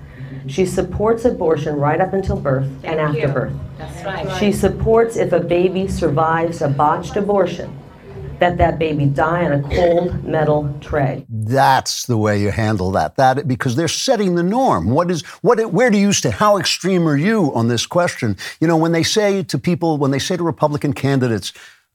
[0.46, 3.28] She supports abortion right up until birth Thank and after you.
[3.28, 3.52] birth.
[3.78, 4.38] That's right.
[4.38, 7.76] She supports if a baby survives a botched abortion,
[8.38, 11.26] that that baby die on a cold metal tray.
[11.28, 13.16] That's the way you handle that.
[13.16, 14.90] That because they're setting the norm.
[14.90, 15.72] What is what?
[15.72, 16.34] Where do you stand?
[16.34, 18.36] How extreme are you on this question?
[18.60, 21.52] You know, when they say to people, when they say to Republican candidates,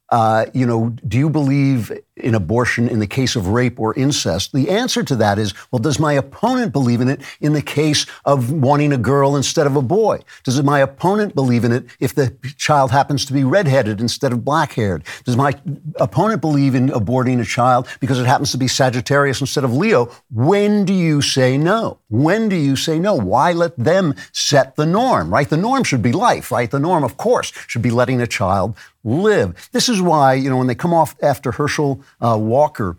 [0.09, 4.53] uh, you know, do you believe in abortion in the case of rape or incest?
[4.53, 8.05] The answer to that is, well, does my opponent believe in it in the case
[8.23, 10.19] of wanting a girl instead of a boy?
[10.43, 14.45] Does my opponent believe in it if the child happens to be redheaded instead of
[14.45, 15.03] black haired?
[15.23, 15.53] Does my
[15.99, 20.11] opponent believe in aborting a child because it happens to be Sagittarius instead of Leo?
[20.31, 21.97] When do you say no?
[22.09, 23.15] When do you say no?
[23.15, 25.49] Why let them set the norm, right?
[25.49, 26.69] The norm should be life, right?
[26.69, 29.69] The norm, of course, should be letting a child live.
[29.71, 32.97] This is why, you know, when they come off after Herschel uh, Walker,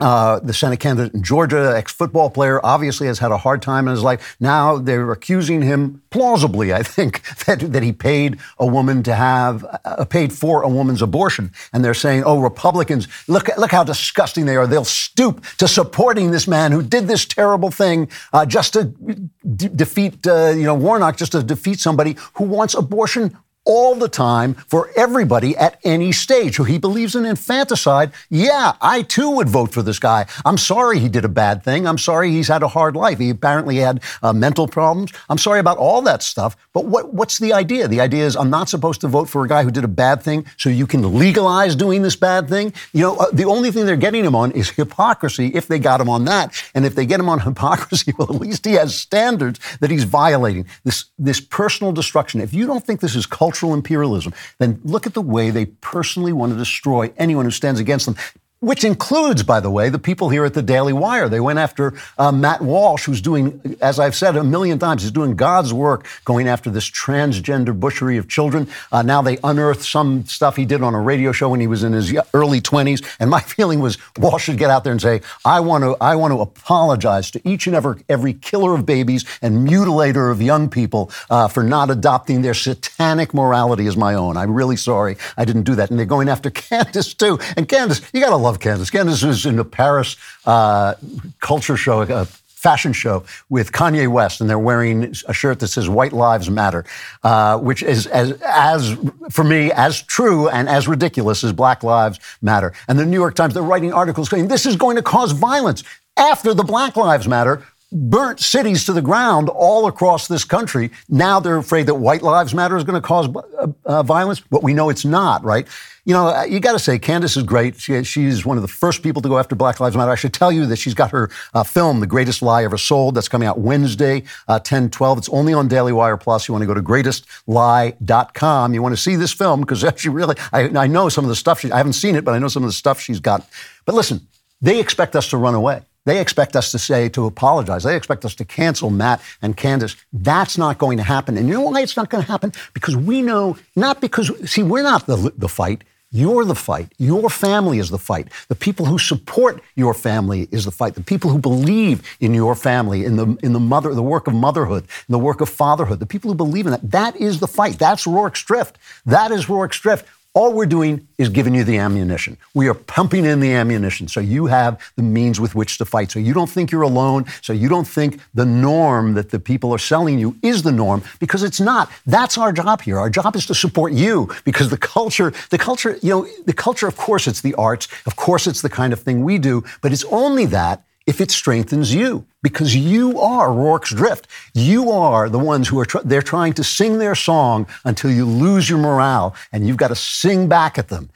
[0.00, 3.86] uh, the Senate candidate in Georgia, ex football player, obviously has had a hard time
[3.86, 4.34] in his life.
[4.40, 9.64] Now they're accusing him, plausibly, I think, that, that he paid a woman to have,
[9.84, 11.52] uh, paid for a woman's abortion.
[11.74, 14.66] And they're saying, oh, Republicans, look, look how disgusting they are.
[14.66, 19.68] They'll stoop to supporting this man who did this terrible thing uh, just to d-
[19.68, 24.54] defeat, uh, you know, Warnock, just to defeat somebody who wants abortion all the time
[24.54, 26.56] for everybody at any stage.
[26.56, 30.26] Who he believes in infanticide, yeah, I too would vote for this guy.
[30.44, 31.86] I'm sorry he did a bad thing.
[31.86, 33.18] I'm sorry he's had a hard life.
[33.18, 35.12] He apparently had uh, mental problems.
[35.28, 36.56] I'm sorry about all that stuff.
[36.72, 37.86] But what, what's the idea?
[37.86, 40.22] The idea is I'm not supposed to vote for a guy who did a bad
[40.22, 42.72] thing so you can legalize doing this bad thing.
[42.92, 46.00] You know, uh, the only thing they're getting him on is hypocrisy if they got
[46.00, 46.60] him on that.
[46.74, 50.04] And if they get him on hypocrisy, well, at least he has standards that he's
[50.04, 50.66] violating.
[50.84, 52.40] This, this personal destruction.
[52.40, 55.66] If you don't think this is cultural, cultural imperialism, then look at the way they
[55.66, 58.14] personally want to destroy anyone who stands against them
[58.60, 61.30] which includes, by the way, the people here at the Daily Wire.
[61.30, 65.10] They went after uh, Matt Walsh, who's doing, as I've said a million times, is
[65.10, 68.68] doing God's work going after this transgender butchery of children.
[68.92, 71.82] Uh, now they unearthed some stuff he did on a radio show when he was
[71.82, 73.02] in his early 20s.
[73.18, 76.16] And my feeling was Walsh should get out there and say, I want to, I
[76.16, 80.68] want to apologize to each and every, every killer of babies and mutilator of young
[80.68, 84.36] people uh, for not adopting their satanic morality as my own.
[84.36, 85.88] I'm really sorry I didn't do that.
[85.88, 87.38] And they're going after Candace, too.
[87.56, 88.90] And Candace, you got to love love Candace.
[88.90, 90.94] Candace was in a Paris uh,
[91.38, 95.88] culture show, a fashion show with Kanye West, and they're wearing a shirt that says
[95.88, 96.84] "White Lives Matter,"
[97.22, 98.96] uh, which is as, as
[99.30, 102.72] for me as true and as ridiculous as Black Lives Matter.
[102.88, 105.84] And the New York Times, they're writing articles saying this is going to cause violence
[106.16, 110.90] after the Black Lives Matter burnt cities to the ground all across this country.
[111.08, 114.62] Now they're afraid that white lives matter is going to cause uh, uh, violence, but
[114.62, 115.66] we know it's not, right?
[116.04, 117.76] You know, you got to say, Candace is great.
[117.76, 120.10] She, she's one of the first people to go after Black Lives Matter.
[120.10, 123.14] I should tell you that she's got her uh, film, The Greatest Lie Ever Sold,
[123.14, 125.18] that's coming out Wednesday, uh, 10 12.
[125.18, 126.48] It's only on Daily Wire Plus.
[126.48, 128.74] You want to go to greatestlie.com.
[128.74, 131.36] You want to see this film because she really, I, I know some of the
[131.36, 133.46] stuff she, I haven't seen it, but I know some of the stuff she's got.
[133.84, 134.26] But listen,
[134.62, 135.82] they expect us to run away.
[136.06, 137.84] They expect us to say, to apologize.
[137.84, 139.96] They expect us to cancel Matt and Candace.
[140.12, 141.36] That's not going to happen.
[141.36, 142.52] And you know why it's not going to happen?
[142.72, 145.84] Because we know, not because, see, we're not the, the fight.
[146.12, 146.92] You're the fight.
[146.98, 148.28] Your family is the fight.
[148.48, 150.96] The people who support your family is the fight.
[150.96, 154.34] The people who believe in your family, in the in the mother, the work of
[154.34, 157.46] motherhood, in the work of fatherhood, the people who believe in that, that is the
[157.46, 157.78] fight.
[157.78, 158.76] That's Rorke's drift.
[159.06, 160.04] That is Rorke's drift.
[160.32, 162.36] All we're doing is giving you the ammunition.
[162.54, 166.12] We are pumping in the ammunition so you have the means with which to fight.
[166.12, 167.24] So you don't think you're alone.
[167.42, 171.02] So you don't think the norm that the people are selling you is the norm
[171.18, 171.90] because it's not.
[172.06, 173.00] That's our job here.
[173.00, 176.86] Our job is to support you because the culture, the culture, you know, the culture,
[176.86, 177.88] of course, it's the arts.
[178.06, 181.30] Of course, it's the kind of thing we do, but it's only that if it
[181.30, 184.26] strengthens you because you are Rorke's drift.
[184.54, 188.24] You are the ones who are tr- they're trying to sing their song until you
[188.24, 191.10] lose your morale and you've got to sing back at them.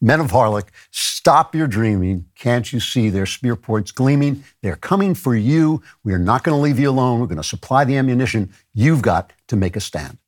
[0.00, 2.26] Men of Harlech, stop your dreaming.
[2.34, 4.44] Can't you see their spear points gleaming?
[4.62, 5.82] They're coming for you.
[6.04, 7.20] We are not going to leave you alone.
[7.20, 8.52] We're going to supply the ammunition.
[8.74, 10.18] You've got to make a stand.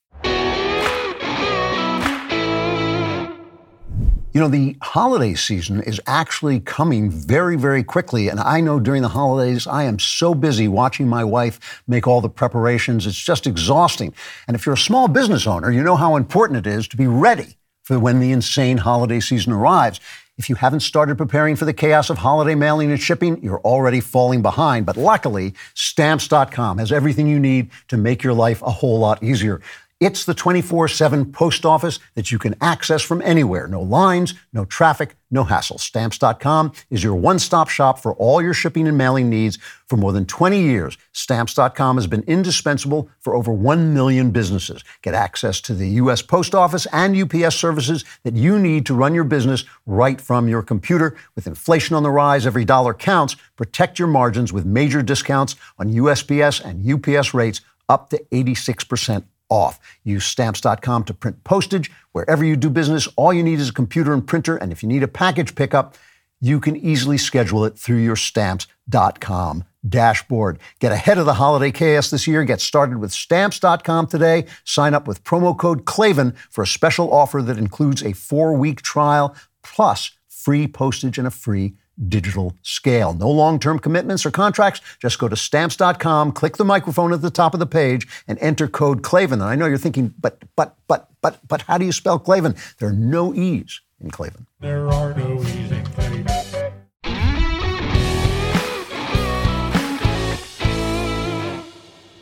[4.39, 8.29] You know, the holiday season is actually coming very, very quickly.
[8.29, 12.21] And I know during the holidays, I am so busy watching my wife make all
[12.21, 13.05] the preparations.
[13.05, 14.15] It's just exhausting.
[14.47, 17.09] And if you're a small business owner, you know how important it is to be
[17.09, 19.99] ready for when the insane holiday season arrives.
[20.37, 23.99] If you haven't started preparing for the chaos of holiday mailing and shipping, you're already
[23.99, 24.87] falling behind.
[24.87, 29.61] But luckily, stamps.com has everything you need to make your life a whole lot easier.
[30.01, 33.67] It's the 24 7 post office that you can access from anywhere.
[33.67, 35.79] No lines, no traffic, no hassle.
[35.79, 39.59] Stamps.com is your one stop shop for all your shipping and mailing needs.
[39.89, 44.85] For more than 20 years, Stamps.com has been indispensable for over 1 million businesses.
[45.03, 46.23] Get access to the U.S.
[46.23, 50.63] Post Office and UPS services that you need to run your business right from your
[50.63, 51.17] computer.
[51.35, 53.35] With inflation on the rise, every dollar counts.
[53.57, 59.81] Protect your margins with major discounts on USPS and UPS rates up to 86% off.
[60.05, 61.91] Use stamps.com to print postage.
[62.13, 64.57] Wherever you do business, all you need is a computer and printer.
[64.57, 65.97] And if you need a package pickup,
[66.41, 70.59] you can easily schedule it through your stamps.com dashboard.
[70.81, 72.45] Get ahead of the holiday chaos this year.
[72.45, 74.47] Get started with stamps.com today.
[74.65, 78.83] Sign up with promo code KLAVAN for a special offer that includes a four week
[78.83, 81.75] trial plus free postage and a free
[82.07, 83.13] digital scale.
[83.13, 84.81] No long term commitments or contracts.
[85.01, 88.69] Just go to stamps.com, click the microphone at the top of the page, and enter
[88.69, 89.35] code KLAVAN.
[89.35, 92.57] And I know you're thinking, but, but, but, but, but, how do you spell KLAVAN?
[92.79, 94.47] There are no E's in Klavan.
[94.61, 96.27] There are no E's in Klavan.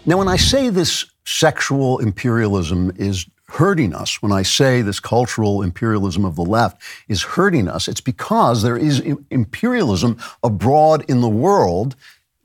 [0.09, 5.63] Now, when I say this sexual imperialism is hurting us, when I say this cultural
[5.63, 11.29] imperialism of the left is hurting us, it's because there is imperialism abroad in the
[11.29, 11.95] world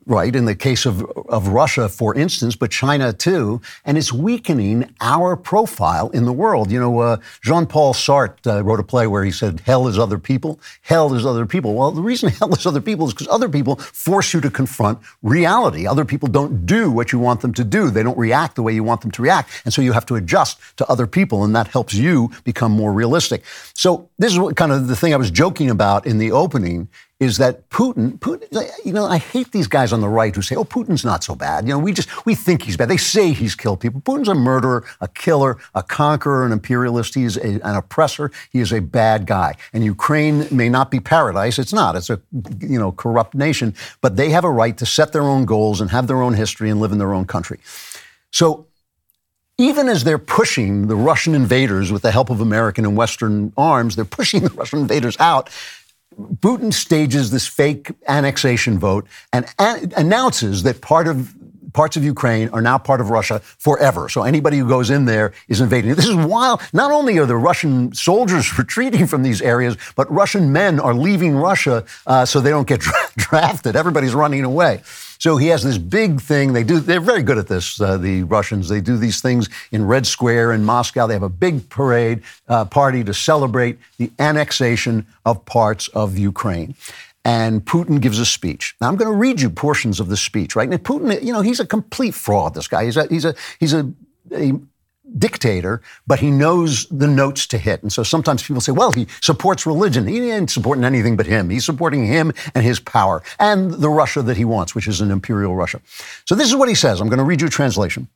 [0.06, 4.92] right, in the case of, of Russia, for instance, but China too, and it's weakening
[5.00, 6.70] our profile in the world.
[6.70, 9.98] You know, uh, Jean Paul Sartre uh, wrote a play where he said, Hell is
[9.98, 11.74] other people, hell is other people.
[11.74, 14.98] Well, the reason hell is other people is because other people force you to confront
[15.22, 15.86] reality.
[15.86, 18.72] Other people don't do what you want them to do, they don't react the way
[18.72, 19.50] you want them to react.
[19.64, 22.92] And so you have to adjust to other people, and that helps you become more
[22.92, 23.44] realistic.
[23.74, 26.88] So, this is what kind of the thing I was joking about in the opening
[27.22, 30.56] is that Putin, Putin, you know, I hate these guys on the right who say,
[30.56, 32.88] "Oh, Putin's not so bad." You know, we just we think he's bad.
[32.88, 34.00] They say he's killed people.
[34.00, 37.14] Putin's a murderer, a killer, a conqueror, an imperialist.
[37.14, 38.32] He's a, an oppressor.
[38.50, 39.54] He is a bad guy.
[39.72, 41.60] And Ukraine may not be paradise.
[41.60, 41.94] It's not.
[41.94, 42.20] It's a
[42.58, 43.76] you know corrupt nation.
[44.00, 46.70] But they have a right to set their own goals and have their own history
[46.70, 47.60] and live in their own country.
[48.32, 48.66] So
[49.58, 53.94] even as they're pushing the Russian invaders with the help of American and Western arms,
[53.94, 55.50] they're pushing the Russian invaders out.
[56.40, 61.34] Putin stages this fake annexation vote and an- announces that part of
[61.72, 64.08] parts of Ukraine are now part of Russia forever.
[64.08, 65.94] So anybody who goes in there is invading.
[65.94, 66.60] This is wild.
[66.72, 71.34] Not only are the Russian soldiers retreating from these areas, but Russian men are leaving
[71.34, 73.76] Russia uh, so they don't get dra- drafted.
[73.76, 74.82] Everybody's running away.
[75.22, 76.52] So he has this big thing.
[76.52, 76.80] They do.
[76.80, 77.80] They're very good at this.
[77.80, 78.68] Uh, the Russians.
[78.68, 81.06] They do these things in Red Square in Moscow.
[81.06, 86.74] They have a big parade uh, party to celebrate the annexation of parts of Ukraine
[87.24, 88.74] and Putin gives a speech.
[88.80, 90.68] Now I'm going to read you portions of the speech, right?
[90.68, 92.54] And Putin, you know, he's a complete fraud.
[92.54, 93.88] This guy, he's a he's a he's a,
[94.32, 94.54] a
[95.18, 97.82] dictator, but he knows the notes to hit.
[97.82, 100.06] And so sometimes people say, well, he supports religion.
[100.06, 101.50] He ain't supporting anything but him.
[101.50, 105.10] He's supporting him and his power and the Russia that he wants, which is an
[105.10, 105.80] imperial Russia.
[106.24, 107.00] So this is what he says.
[107.00, 108.08] I'm going to read you a translation.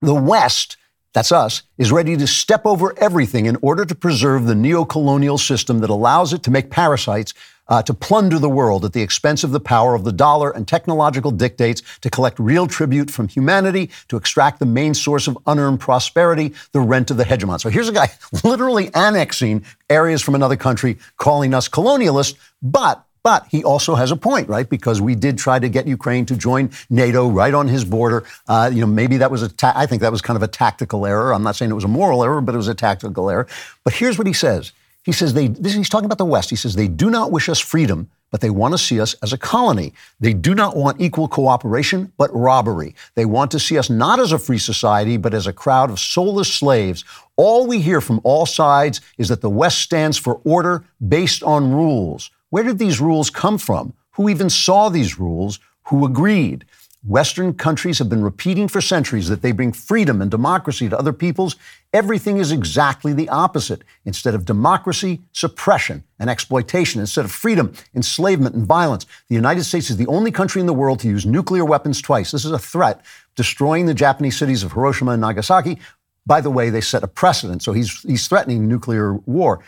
[0.00, 0.76] The West,
[1.12, 5.80] that's us, is ready to step over everything in order to preserve the neo-colonial system
[5.80, 7.34] that allows it to make parasites
[7.68, 10.66] uh, to plunder the world at the expense of the power of the dollar and
[10.66, 15.80] technological dictates to collect real tribute from humanity to extract the main source of unearned
[15.80, 17.60] prosperity, the rent of the hegemon.
[17.60, 18.08] So here's a guy
[18.44, 24.16] literally annexing areas from another country, calling us colonialists, but but he also has a
[24.16, 24.70] point, right?
[24.70, 28.24] Because we did try to get Ukraine to join NATO right on his border.
[28.46, 29.48] Uh, you know, maybe that was a.
[29.48, 31.34] Ta- I think that was kind of a tactical error.
[31.34, 33.48] I'm not saying it was a moral error, but it was a tactical error.
[33.82, 34.70] But here's what he says.
[35.06, 36.50] He says they, this, he's talking about the West.
[36.50, 39.32] He says they do not wish us freedom, but they want to see us as
[39.32, 39.92] a colony.
[40.18, 42.96] They do not want equal cooperation, but robbery.
[43.14, 46.00] They want to see us not as a free society, but as a crowd of
[46.00, 47.04] soulless slaves.
[47.36, 51.72] All we hear from all sides is that the West stands for order based on
[51.72, 52.32] rules.
[52.50, 53.94] Where did these rules come from?
[54.14, 55.60] Who even saw these rules?
[55.84, 56.64] Who agreed?
[57.04, 61.12] Western countries have been repeating for centuries that they bring freedom and democracy to other
[61.12, 61.54] peoples.
[61.92, 63.82] Everything is exactly the opposite.
[64.04, 67.00] Instead of democracy, suppression and exploitation.
[67.00, 69.06] Instead of freedom, enslavement and violence.
[69.28, 72.32] The United States is the only country in the world to use nuclear weapons twice.
[72.32, 73.04] This is a threat,
[73.36, 75.78] destroying the Japanese cities of Hiroshima and Nagasaki.
[76.26, 77.62] By the way, they set a precedent.
[77.62, 79.62] So he's, he's threatening nuclear war.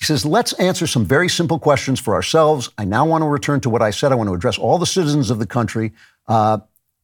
[0.00, 2.70] He says, let's answer some very simple questions for ourselves.
[2.78, 4.10] I now want to return to what I said.
[4.10, 5.92] I want to address all the citizens of the country.
[6.26, 6.58] Uh,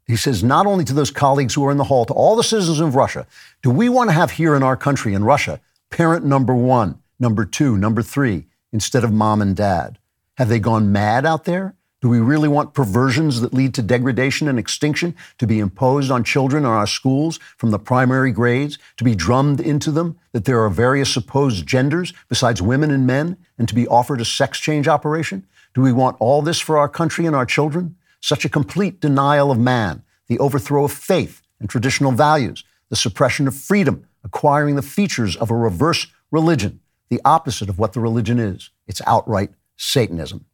[0.07, 2.45] he says, not only to those colleagues who are in the hall, to all the
[2.45, 3.27] citizens of Russia,
[3.63, 7.45] do we want to have here in our country, in Russia, parent number one, number
[7.45, 9.99] two, number three, instead of mom and dad?
[10.37, 11.75] Have they gone mad out there?
[12.03, 16.23] Do we really want perversions that lead to degradation and extinction to be imposed on
[16.23, 20.63] children in our schools from the primary grades, to be drummed into them that there
[20.63, 24.87] are various supposed genders besides women and men, and to be offered a sex change
[24.87, 25.47] operation?
[25.75, 27.97] Do we want all this for our country and our children?
[28.21, 33.49] Such a complete denial of man, the overthrow of faith and traditional values, the suppression
[33.49, 38.39] of freedom, acquiring the features of a reverse religion, the opposite of what the religion
[38.39, 38.71] is.
[38.87, 40.45] It's outright Satanism.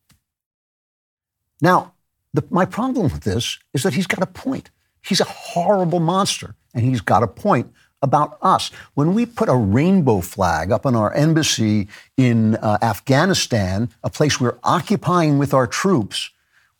[1.60, 1.94] Now,
[2.34, 4.70] the, my problem with this is that he's got a point.
[5.00, 7.72] He's a horrible monster, and he's got a point.
[8.02, 8.70] about us.
[8.94, 14.40] When we put a rainbow flag up on our embassy in uh, Afghanistan, a place
[14.40, 16.30] we're occupying with our troops,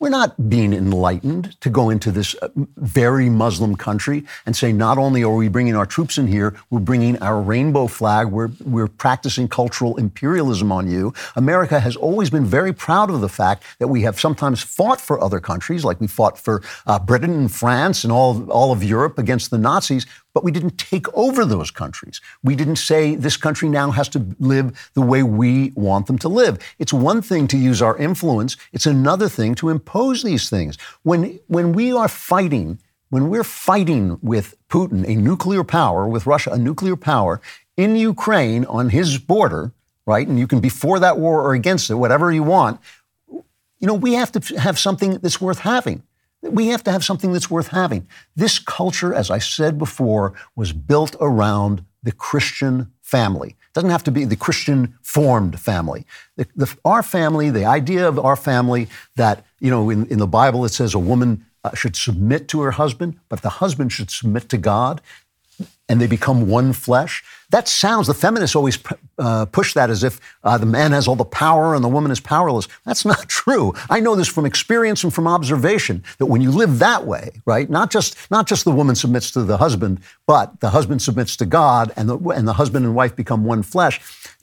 [0.02, 4.98] we're not being enlightened to go into this uh, very Muslim country and say, not
[4.98, 8.88] only are we bringing our troops in here, we're bringing our rainbow flag, we're, we're
[8.88, 11.14] practicing cultural imperialism on you.
[11.36, 15.22] America has always been very proud of the fact that we have sometimes fought for
[15.22, 19.20] other countries, like we fought for uh, Britain and France and all, all of Europe
[19.20, 20.04] against the Nazis
[20.34, 22.20] but we didn't take over those countries.
[22.42, 26.28] We didn't say this country now has to live the way we want them to
[26.28, 26.58] live.
[26.78, 30.78] It's one thing to use our influence, it's another thing to impose these things.
[31.02, 32.78] When, when we are fighting,
[33.10, 37.40] when we're fighting with Putin, a nuclear power, with Russia, a nuclear power,
[37.76, 39.72] in Ukraine on his border,
[40.06, 40.26] right?
[40.26, 42.80] And you can be for that war or against it, whatever you want.
[43.30, 46.02] You know, we have to have something that's worth having.
[46.42, 48.06] We have to have something that's worth having.
[48.34, 53.50] This culture, as I said before, was built around the Christian family.
[53.50, 56.04] It doesn't have to be the Christian formed family.
[56.36, 60.26] The, the, our family, the idea of our family that, you know, in, in the
[60.26, 64.10] Bible it says a woman uh, should submit to her husband, but the husband should
[64.10, 65.00] submit to God
[65.88, 67.22] and they become one flesh.
[67.52, 68.78] That sounds, the feminists always
[69.18, 72.10] uh, push that as if uh, the man has all the power and the woman
[72.10, 72.66] is powerless.
[72.86, 73.74] That's not true.
[73.90, 77.68] I know this from experience and from observation that when you live that way, right,
[77.68, 81.46] not just, not just the woman submits to the husband, but the husband submits to
[81.46, 84.00] God and the, and the husband and wife become one flesh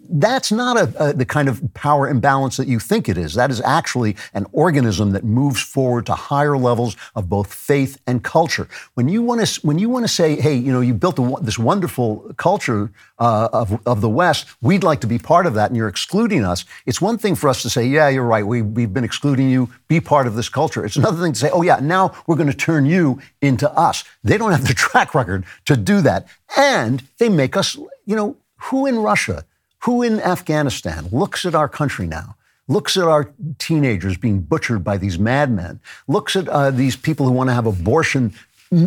[0.09, 3.35] that's not a, a, the kind of power imbalance that you think it is.
[3.35, 8.23] That is actually an organism that moves forward to higher levels of both faith and
[8.23, 8.67] culture.
[8.93, 11.35] When you want to, when you want to say, hey, you know, you built a,
[11.41, 15.69] this wonderful culture uh, of, of the West, we'd like to be part of that,
[15.69, 16.65] and you're excluding us.
[16.85, 19.69] It's one thing for us to say, yeah, you're right, we, we've been excluding you,
[19.87, 20.85] be part of this culture.
[20.85, 24.03] It's another thing to say, oh yeah, now we're going to turn you into us.
[24.23, 26.27] They don't have the track record to do that,
[26.57, 27.75] and they make us,
[28.05, 29.45] you know, who in Russia?
[29.83, 32.35] Who in Afghanistan looks at our country now,
[32.67, 37.31] looks at our teenagers being butchered by these madmen, looks at uh, these people who
[37.31, 38.33] want to have abortion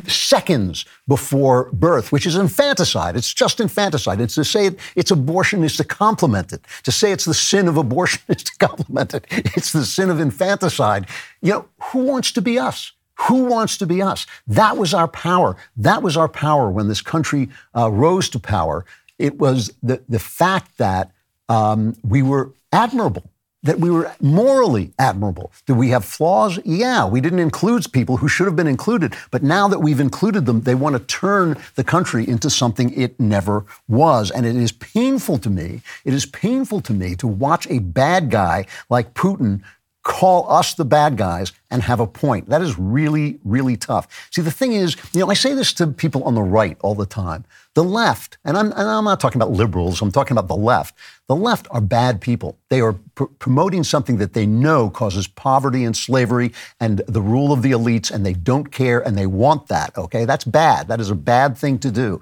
[0.06, 3.16] seconds before birth, which is infanticide.
[3.16, 4.20] It's just infanticide.
[4.20, 6.64] It's to say it's abortion is to compliment it.
[6.84, 9.26] To say it's the sin of abortion is to compliment it.
[9.30, 11.06] It's the sin of infanticide.
[11.40, 12.92] You know, who wants to be us?
[13.28, 14.26] Who wants to be us?
[14.46, 15.56] That was our power.
[15.76, 18.84] That was our power when this country uh, rose to power.
[19.18, 21.12] It was the, the fact that
[21.48, 23.24] um, we were admirable,
[23.62, 25.52] that we were morally admirable.
[25.66, 26.58] Do we have flaws?
[26.64, 29.14] Yeah, we didn't include people who should have been included.
[29.30, 33.18] But now that we've included them, they want to turn the country into something it
[33.20, 34.30] never was.
[34.30, 38.30] And it is painful to me, it is painful to me to watch a bad
[38.30, 39.62] guy like Putin
[40.02, 42.48] call us the bad guys and have a point.
[42.48, 44.28] That is really, really tough.
[44.30, 46.94] See, the thing is, you know, I say this to people on the right all
[46.94, 47.44] the time.
[47.74, 50.94] The left, and I'm, and I'm not talking about liberals, I'm talking about the left.
[51.28, 52.58] The left are bad people.
[52.68, 57.52] They are pr- promoting something that they know causes poverty and slavery and the rule
[57.52, 60.24] of the elites, and they don't care and they want that, okay?
[60.24, 60.88] That's bad.
[60.88, 62.20] That is a bad thing to do.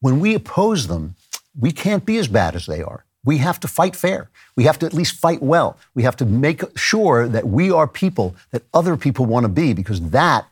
[0.00, 1.14] When we oppose them,
[1.56, 3.04] we can't be as bad as they are.
[3.24, 4.30] We have to fight fair.
[4.56, 5.78] We have to at least fight well.
[5.94, 9.72] We have to make sure that we are people that other people want to be
[9.72, 10.46] because that,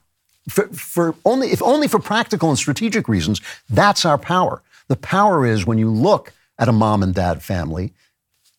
[0.48, 4.62] for, for only, if only for practical and strategic reasons, that's our power.
[4.88, 7.92] The power is when you look at a mom and dad family,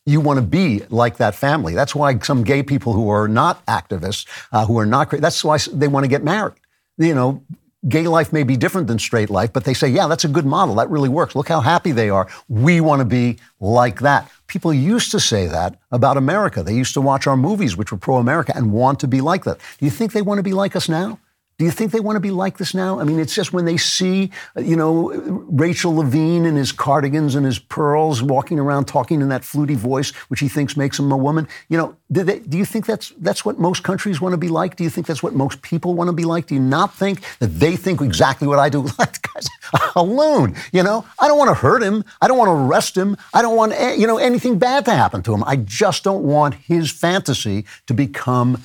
[0.05, 1.73] you want to be like that family.
[1.73, 5.57] That's why some gay people who are not activists, uh, who are not, that's why
[5.71, 6.55] they want to get married.
[6.97, 7.43] You know,
[7.87, 10.45] gay life may be different than straight life, but they say, yeah, that's a good
[10.45, 10.75] model.
[10.75, 11.35] That really works.
[11.35, 12.27] Look how happy they are.
[12.47, 14.29] We want to be like that.
[14.47, 16.61] People used to say that about America.
[16.61, 19.43] They used to watch our movies, which were pro America, and want to be like
[19.45, 19.57] that.
[19.79, 21.19] Do you think they want to be like us now?
[21.57, 22.99] Do you think they want to be like this now?
[22.99, 25.11] I mean, it's just when they see, you know,
[25.47, 30.09] Rachel Levine in his cardigans and his pearls walking around talking in that fluty voice,
[30.29, 31.47] which he thinks makes him a woman.
[31.69, 34.47] You know, do, they, do you think that's that's what most countries want to be
[34.47, 34.75] like?
[34.75, 36.47] Do you think that's what most people want to be like?
[36.47, 38.81] Do you not think that they think exactly what I do?
[38.97, 39.47] Like, guys,
[39.95, 40.55] alone.
[40.73, 42.03] You know, I don't want to hurt him.
[42.21, 43.17] I don't want to arrest him.
[43.33, 45.43] I don't want you know anything bad to happen to him.
[45.45, 48.61] I just don't want his fantasy to become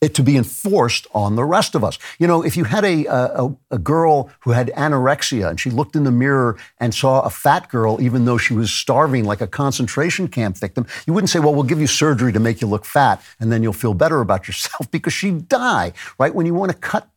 [0.00, 1.98] it to be enforced on the rest of us.
[2.18, 5.94] You know, if you had a, a, a, girl who had anorexia and she looked
[5.94, 9.46] in the mirror and saw a fat girl, even though she was starving like a
[9.46, 12.86] concentration camp victim, you wouldn't say, well, we'll give you surgery to make you look
[12.86, 16.34] fat and then you'll feel better about yourself because she'd die, right?
[16.34, 17.08] When you want to cut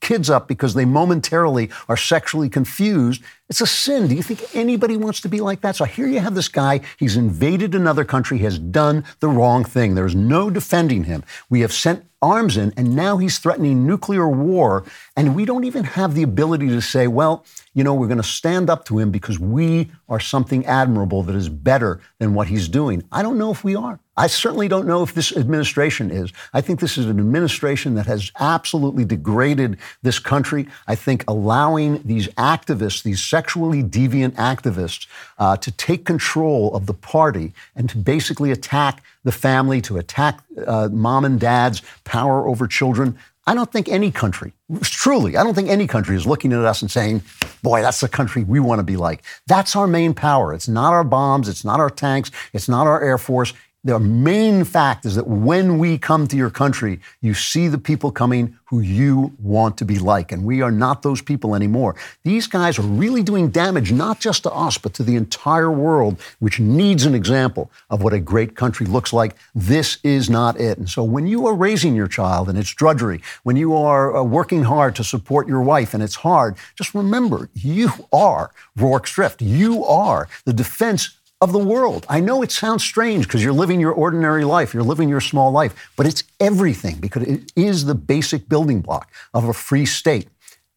[0.00, 3.22] kids up because they momentarily are sexually confused.
[3.48, 4.08] It's a sin.
[4.08, 5.76] Do you think anybody wants to be like that?
[5.76, 6.80] So here you have this guy.
[6.98, 9.94] He's invaded another country, has done the wrong thing.
[9.94, 11.24] There's no defending him.
[11.48, 14.84] We have sent arms in, and now he's threatening nuclear war.
[15.16, 17.44] And we don't even have the ability to say, well,
[17.74, 21.36] you know, we're going to stand up to him because we are something admirable that
[21.36, 23.02] is better than what he's doing.
[23.12, 24.00] I don't know if we are.
[24.18, 26.32] I certainly don't know if this administration is.
[26.52, 30.66] I think this is an administration that has absolutely degraded this country.
[30.88, 35.06] I think allowing these activists, these sexually deviant activists,
[35.38, 40.40] uh, to take control of the party and to basically attack the family, to attack
[40.66, 43.16] uh, mom and dad's power over children.
[43.46, 44.52] I don't think any country,
[44.82, 47.22] truly, I don't think any country is looking at us and saying,
[47.62, 49.22] boy, that's the country we want to be like.
[49.46, 50.52] That's our main power.
[50.52, 53.54] It's not our bombs, it's not our tanks, it's not our Air Force,
[53.88, 58.12] the main fact is that when we come to your country, you see the people
[58.12, 60.30] coming who you want to be like.
[60.30, 61.96] And we are not those people anymore.
[62.22, 66.20] These guys are really doing damage, not just to us, but to the entire world,
[66.38, 69.36] which needs an example of what a great country looks like.
[69.54, 70.76] This is not it.
[70.76, 74.22] And so when you are raising your child and it's drudgery, when you are uh,
[74.22, 79.40] working hard to support your wife and it's hard, just remember you are Rorke's Drift.
[79.40, 82.04] You are the defense of the world.
[82.08, 85.52] I know it sounds strange because you're living your ordinary life, you're living your small
[85.52, 90.28] life, but it's everything because it is the basic building block of a free state.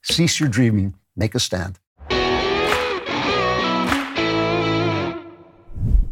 [0.04, 1.80] Cease your dreaming, make a stand.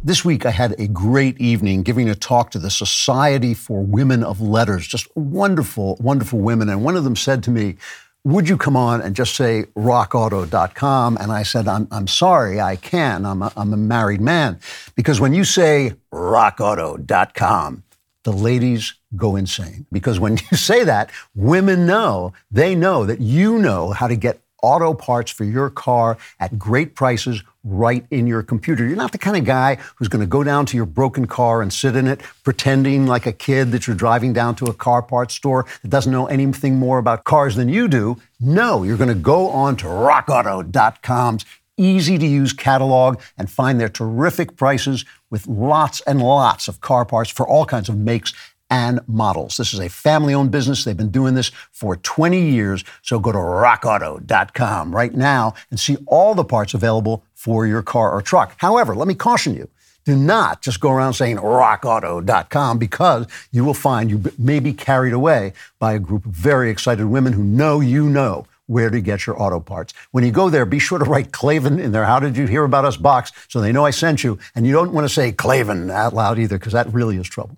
[0.01, 4.23] This week, I had a great evening giving a talk to the Society for Women
[4.23, 6.69] of Letters, just wonderful, wonderful women.
[6.69, 7.75] And one of them said to me,
[8.23, 11.17] would you come on and just say rockauto.com?
[11.17, 13.25] And I said, I'm, I'm sorry, I can.
[13.25, 14.59] I'm a, I'm a married man.
[14.95, 17.83] Because when you say rockauto.com,
[18.23, 19.85] the ladies go insane.
[19.91, 24.41] Because when you say that, women know, they know that you know how to get
[24.61, 28.85] auto parts for your car at great prices right in your computer.
[28.87, 31.61] You're not the kind of guy who's going to go down to your broken car
[31.61, 35.01] and sit in it pretending like a kid that you're driving down to a car
[35.01, 38.17] parts store that doesn't know anything more about cars than you do.
[38.39, 41.45] No, you're going to go on to rockauto.com's
[41.79, 47.05] easy to use catalog and find their terrific prices with lots and lots of car
[47.05, 48.33] parts for all kinds of makes
[48.69, 49.57] and models.
[49.57, 50.83] This is a family owned business.
[50.83, 52.83] They've been doing this for 20 years.
[53.01, 58.11] So go to rockauto.com right now and see all the parts available for your car
[58.11, 58.55] or truck.
[58.57, 59.69] However, let me caution you.
[60.05, 65.13] Do not just go around saying rockauto.com because you will find you may be carried
[65.13, 69.25] away by a group of very excited women who know you know where to get
[69.25, 69.93] your auto parts.
[70.11, 72.05] When you go there, be sure to write Klavan in there.
[72.05, 74.37] How did you hear about us box so they know I sent you?
[74.55, 77.57] And you don't want to say Klavan out loud either because that really is trouble.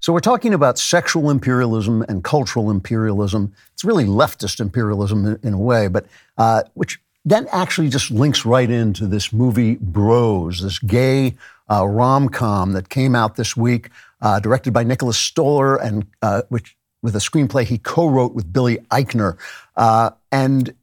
[0.00, 3.52] So we're talking about sexual imperialism and cultural imperialism.
[3.72, 8.46] It's really leftist imperialism in, in a way, but uh, which that actually just links
[8.46, 11.36] right into this movie Bros, this gay
[11.70, 13.90] uh, rom com that came out this week,
[14.22, 18.78] uh, directed by Nicholas Stoller, and uh, which with a screenplay he co-wrote with Billy
[18.90, 19.36] Eichner,
[19.76, 20.74] uh, and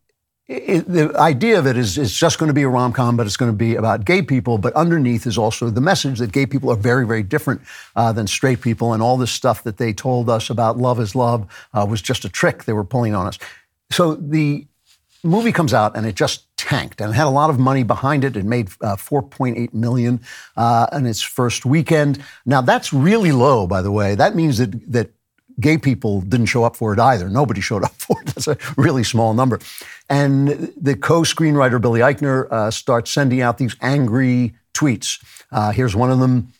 [0.47, 3.25] it, the idea of it is it's just going to be a rom com, but
[3.25, 4.57] it's going to be about gay people.
[4.57, 7.61] But underneath is also the message that gay people are very, very different
[7.95, 11.15] uh, than straight people, and all this stuff that they told us about love is
[11.15, 13.39] love uh, was just a trick they were pulling on us.
[13.89, 14.67] So the
[15.23, 18.23] movie comes out and it just tanked and it had a lot of money behind
[18.23, 18.37] it.
[18.37, 20.21] It made uh, 4.8 million
[20.55, 22.23] uh, in its first weekend.
[22.45, 24.15] Now that's really low, by the way.
[24.15, 25.09] That means that that
[25.59, 27.29] gay people didn't show up for it either.
[27.29, 28.27] Nobody showed up for it.
[28.27, 29.59] That's a really small number.
[30.09, 35.23] And the co screenwriter, Billy Eichner, uh, starts sending out these angry tweets.
[35.51, 36.53] Uh, here's one of them.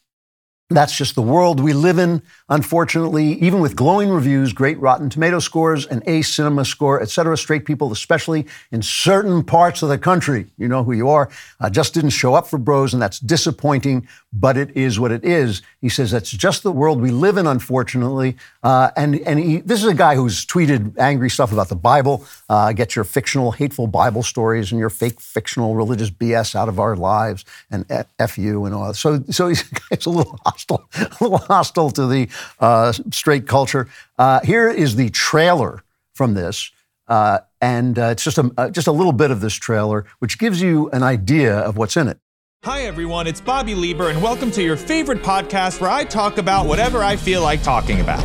[0.72, 3.34] That's just the world we live in, unfortunately.
[3.34, 7.66] Even with glowing reviews, great Rotten Tomato scores, an A cinema score, et cetera, straight
[7.66, 11.94] people, especially in certain parts of the country, you know who you are, uh, just
[11.94, 15.62] didn't show up for bros, and that's disappointing, but it is what it is.
[15.82, 18.36] He says that's just the world we live in, unfortunately.
[18.64, 22.26] Uh, and and he, this is a guy who's tweeted angry stuff about the Bible.
[22.50, 26.80] Uh, get your fictional, hateful Bible stories and your fake fictional religious BS out of
[26.80, 27.86] our lives, and
[28.18, 28.96] F you and all.
[28.96, 32.30] So, so he's, he's a little hostile, a little hostile to the
[32.60, 33.88] uh, straight culture.
[34.18, 35.84] Uh, here is the trailer
[36.14, 36.72] from this.
[37.08, 40.40] Uh, and uh, it's just a, uh, just a little bit of this trailer, which
[40.40, 42.18] gives you an idea of what's in it.
[42.64, 43.28] Hi, everyone.
[43.28, 47.16] It's Bobby Leiber, and welcome to your favorite podcast where I talk about whatever I
[47.16, 48.24] feel like talking about.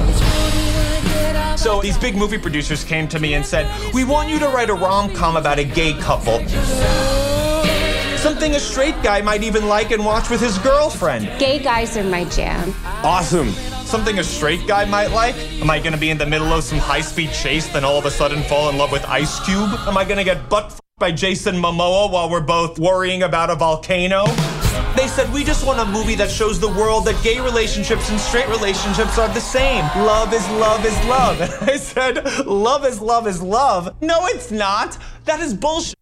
[1.58, 4.70] So, these big movie producers came to me and said, We want you to write
[4.70, 6.40] a rom com about a gay couple.
[8.22, 11.26] Something a straight guy might even like and watch with his girlfriend.
[11.38, 12.74] Gay guys are my jam.
[13.02, 13.48] Awesome.
[13.86, 15.34] something a straight guy might like?
[15.60, 18.04] Am I gonna be in the middle of some high speed chase, then all of
[18.04, 19.70] a sudden fall in love with Ice Cube?
[19.88, 23.54] Am I gonna get butt f- by Jason Momoa while we're both worrying about a
[23.56, 24.26] volcano?
[24.96, 28.20] They said, we just want a movie that shows the world that gay relationships and
[28.20, 29.84] straight relationships are the same.
[30.04, 31.40] Love is love is love.
[31.40, 33.94] And I said, love is love is love.
[34.02, 34.98] No, it's not.
[35.24, 35.94] That is bullshit.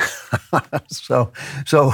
[0.88, 1.32] so,
[1.66, 1.92] so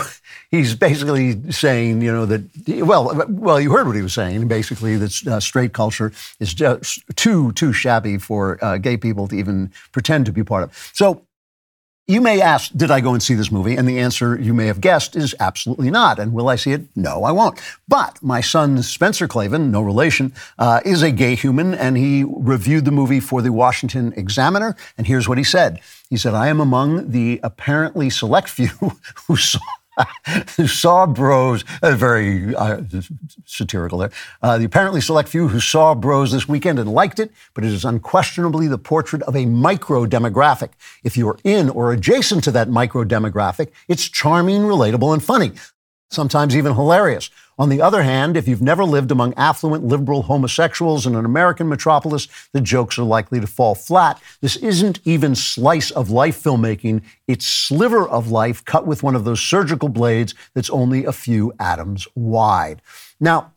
[0.50, 2.42] he's basically saying, you know, that
[2.84, 4.46] well, well, you heard what he was saying.
[4.48, 9.36] Basically, that uh, straight culture is just too too shabby for uh, gay people to
[9.36, 10.90] even pretend to be part of.
[10.94, 11.24] So.
[12.10, 13.76] You may ask, did I go and see this movie?
[13.76, 16.18] And the answer you may have guessed is absolutely not.
[16.18, 16.84] And will I see it?
[16.96, 17.60] No, I won't.
[17.86, 22.86] But my son, Spencer Klavan, no relation, uh, is a gay human, and he reviewed
[22.86, 24.74] the movie for the Washington Examiner.
[24.96, 28.68] And here's what he said He said, I am among the apparently select few
[29.26, 29.60] who saw
[30.66, 32.82] saw Bros, uh, very uh,
[33.44, 34.10] satirical there,
[34.42, 37.72] uh, the apparently select few who saw Bros this weekend and liked it, but it
[37.72, 40.70] is unquestionably the portrait of a micro demographic.
[41.04, 45.52] If you're in or adjacent to that micro demographic, it's charming, relatable, and funny,
[46.10, 47.30] sometimes even hilarious.
[47.58, 51.68] On the other hand, if you've never lived among affluent liberal homosexuals in an American
[51.68, 54.22] metropolis, the jokes are likely to fall flat.
[54.40, 59.24] This isn't even slice of life filmmaking, it's sliver of life cut with one of
[59.24, 62.80] those surgical blades that's only a few atoms wide.
[63.18, 63.52] Now,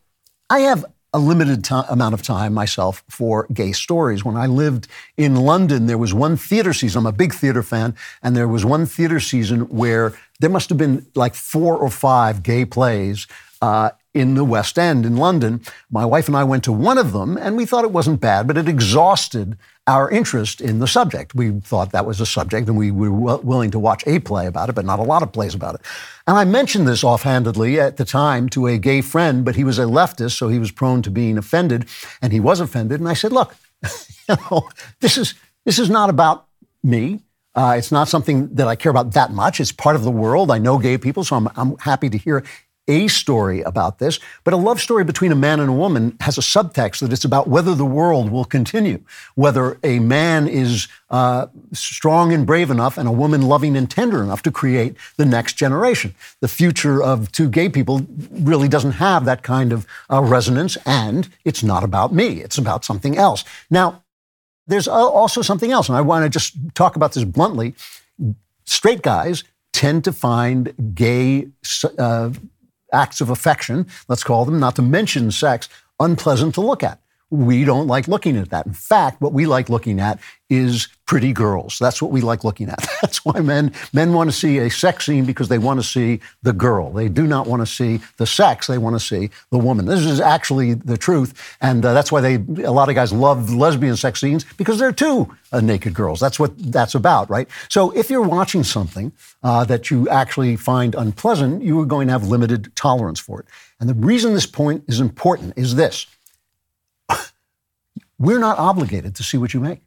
[0.50, 0.84] I have
[1.14, 4.24] a limited amount of time myself for gay stories.
[4.24, 7.00] When I lived in London, there was one theater season.
[7.00, 10.78] I'm a big theater fan, and there was one theater season where there must have
[10.78, 13.26] been like four or five gay plays
[13.62, 15.62] uh, in the West End in London.
[15.90, 18.46] My wife and I went to one of them, and we thought it wasn't bad,
[18.46, 19.56] but it exhausted
[19.86, 21.34] our interest in the subject.
[21.34, 24.46] We thought that was a subject, and we were w- willing to watch a play
[24.46, 25.80] about it, but not a lot of plays about it.
[26.26, 29.78] And I mentioned this offhandedly at the time to a gay friend, but he was
[29.78, 31.86] a leftist, so he was prone to being offended,
[32.20, 33.00] and he was offended.
[33.00, 33.54] And I said, "Look,
[34.28, 34.68] you know,
[35.00, 35.34] this is
[35.64, 36.46] this is not about
[36.82, 37.22] me."
[37.54, 39.60] Uh, it's not something that I care about that much.
[39.60, 40.50] It's part of the world.
[40.50, 42.44] I know gay people, so I'm, I'm happy to hear
[42.88, 46.36] a story about this, but a love story between a man and a woman has
[46.36, 49.00] a subtext that it's about whether the world will continue,
[49.34, 54.22] whether a man is uh, strong and brave enough and a woman loving and tender
[54.22, 56.14] enough to create the next generation.
[56.40, 61.28] The future of two gay people really doesn't have that kind of uh, resonance, and
[61.44, 63.44] it's not about me, it's about something else.
[63.70, 64.02] Now,
[64.66, 67.74] there's also something else, and I want to just talk about this bluntly.
[68.64, 71.48] Straight guys tend to find gay
[71.98, 72.30] uh,
[72.92, 75.68] acts of affection, let's call them, not to mention sex,
[76.00, 77.01] unpleasant to look at.
[77.32, 78.66] We don't like looking at that.
[78.66, 80.18] In fact, what we like looking at
[80.50, 81.78] is pretty girls.
[81.78, 82.78] That's what we like looking at.
[83.00, 86.20] That's why men men want to see a sex scene because they want to see
[86.42, 86.92] the girl.
[86.92, 88.66] They do not want to see the sex.
[88.66, 89.86] They want to see the woman.
[89.86, 93.50] This is actually the truth, and uh, that's why they a lot of guys love
[93.52, 96.20] lesbian sex scenes because they're two uh, naked girls.
[96.20, 97.48] That's what that's about, right?
[97.70, 99.10] So if you're watching something
[99.42, 103.46] uh, that you actually find unpleasant, you are going to have limited tolerance for it.
[103.80, 106.06] And the reason this point is important is this.
[108.22, 109.80] We're not obligated to see what you make.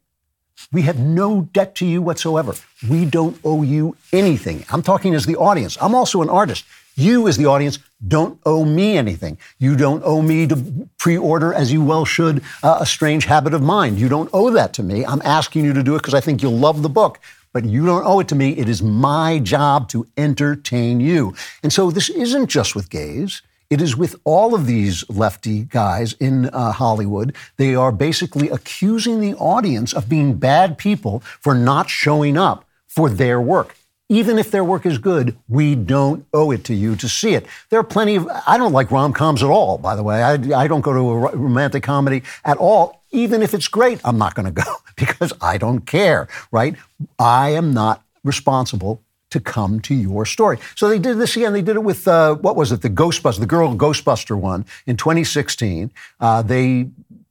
[0.70, 2.52] We have no debt to you whatsoever.
[2.86, 4.66] We don't owe you anything.
[4.70, 5.78] I'm talking as the audience.
[5.80, 6.66] I'm also an artist.
[6.96, 9.38] You, as the audience, don't owe me anything.
[9.58, 13.54] You don't owe me to pre order, as you well should, uh, A Strange Habit
[13.54, 13.98] of Mind.
[13.98, 15.06] You don't owe that to me.
[15.06, 17.20] I'm asking you to do it because I think you'll love the book.
[17.54, 18.50] But you don't owe it to me.
[18.50, 21.34] It is my job to entertain you.
[21.62, 23.40] And so this isn't just with gays.
[23.68, 27.34] It is with all of these lefty guys in uh, Hollywood.
[27.56, 33.10] They are basically accusing the audience of being bad people for not showing up for
[33.10, 33.76] their work.
[34.08, 37.44] Even if their work is good, we don't owe it to you to see it.
[37.70, 40.22] There are plenty of, I don't like rom coms at all, by the way.
[40.22, 43.02] I, I don't go to a romantic comedy at all.
[43.10, 46.76] Even if it's great, I'm not going to go because I don't care, right?
[47.18, 50.58] I am not responsible to come to your story.
[50.76, 51.52] So they did this again.
[51.52, 52.82] They did it with uh, what was it?
[52.82, 55.90] The Ghostbuster, the girl Ghostbuster one in 2016.
[56.20, 56.88] Uh, they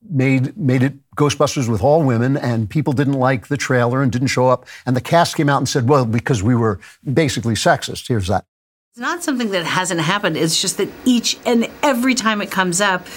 [0.10, 4.28] made made it Ghostbusters with all women, and people didn't like the trailer and didn't
[4.28, 4.66] show up.
[4.86, 6.80] And the cast came out and said, "Well, because we were
[7.12, 8.46] basically sexist." Here's that.
[8.92, 10.38] It's not something that hasn't happened.
[10.38, 13.08] It's just that each and every time it comes up.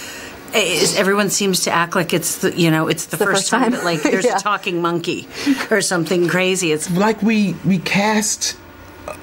[0.55, 3.51] Is everyone seems to act like it's the you know it's the, the first, first
[3.51, 3.63] time.
[3.65, 3.73] time.
[3.73, 4.39] that like there's Yeah.
[4.39, 5.29] a talking monkey
[5.71, 6.73] or something crazy.
[6.73, 8.57] It's like we we cast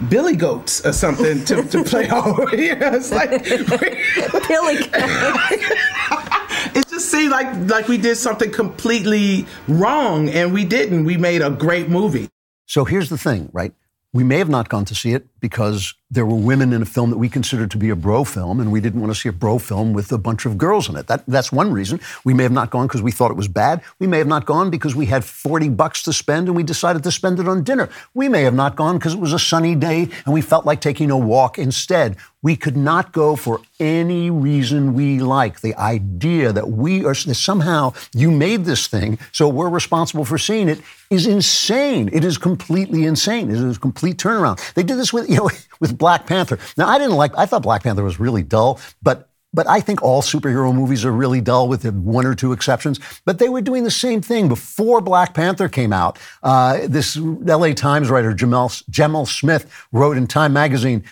[0.10, 3.30] billy goats or something to, to play all you know, it's like
[4.48, 4.78] billy
[6.76, 11.06] it just seemed like like we did something completely wrong and we didn't.
[11.06, 12.30] We made a great movie.
[12.66, 13.74] So here's the thing, right?
[14.14, 17.12] We may have not gone to see it because there were women in a film
[17.12, 19.32] that we considered to be a bro film, and we didn't want to see a
[19.32, 21.06] bro film with a bunch of girls in it.
[21.06, 22.00] That, that's one reason.
[22.24, 23.82] We may have not gone because we thought it was bad.
[24.00, 27.04] We may have not gone because we had 40 bucks to spend and we decided
[27.04, 27.90] to spend it on dinner.
[28.16, 30.82] We may have not gone because it was a sunny day and we felt like
[30.82, 32.18] taking a walk instead.
[32.42, 35.62] We could not go for any reason we like.
[35.62, 40.38] The idea that we are that somehow you made this thing, so we're responsible for
[40.38, 40.80] seeing it,
[41.10, 42.10] is insane.
[42.14, 43.50] It is completely insane.
[43.50, 44.74] It is a complete turnaround.
[44.76, 46.58] They did this with you know with Black Panther.
[46.78, 47.38] Now I didn't like.
[47.38, 51.14] I thought Black Panther was really dull, but but I think all superhero movies are
[51.14, 53.00] really dull with one or two exceptions.
[53.24, 56.20] But they were doing the same thing before Black Panther came out.
[56.44, 61.06] Uh, this LA Times writer, Jamal, Jemele Smith, wrote in Time magazine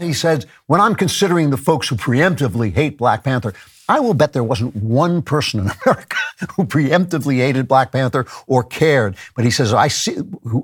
[0.00, 3.52] he said, when I'm considering the folks who preemptively hate Black Panther,
[3.90, 6.16] I will bet there wasn't one person in America
[6.54, 9.16] who preemptively hated Black Panther or cared.
[9.34, 10.16] But he says, I see,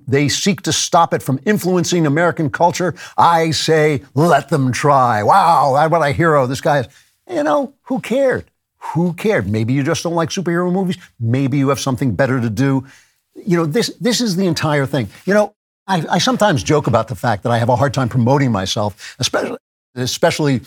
[0.06, 2.94] they seek to stop it from influencing American culture.
[3.18, 5.24] I say, let them try.
[5.24, 6.88] Wow, what a hero this guy is.
[7.28, 8.48] You know, who cared?
[8.94, 9.48] Who cared?
[9.48, 10.96] Maybe you just don't like superhero movies.
[11.18, 12.86] Maybe you have something better to do.
[13.34, 15.08] You know, this, this is the entire thing.
[15.24, 15.54] You know,
[15.88, 19.16] I, I, sometimes joke about the fact that I have a hard time promoting myself,
[19.18, 19.58] especially,
[19.96, 20.60] especially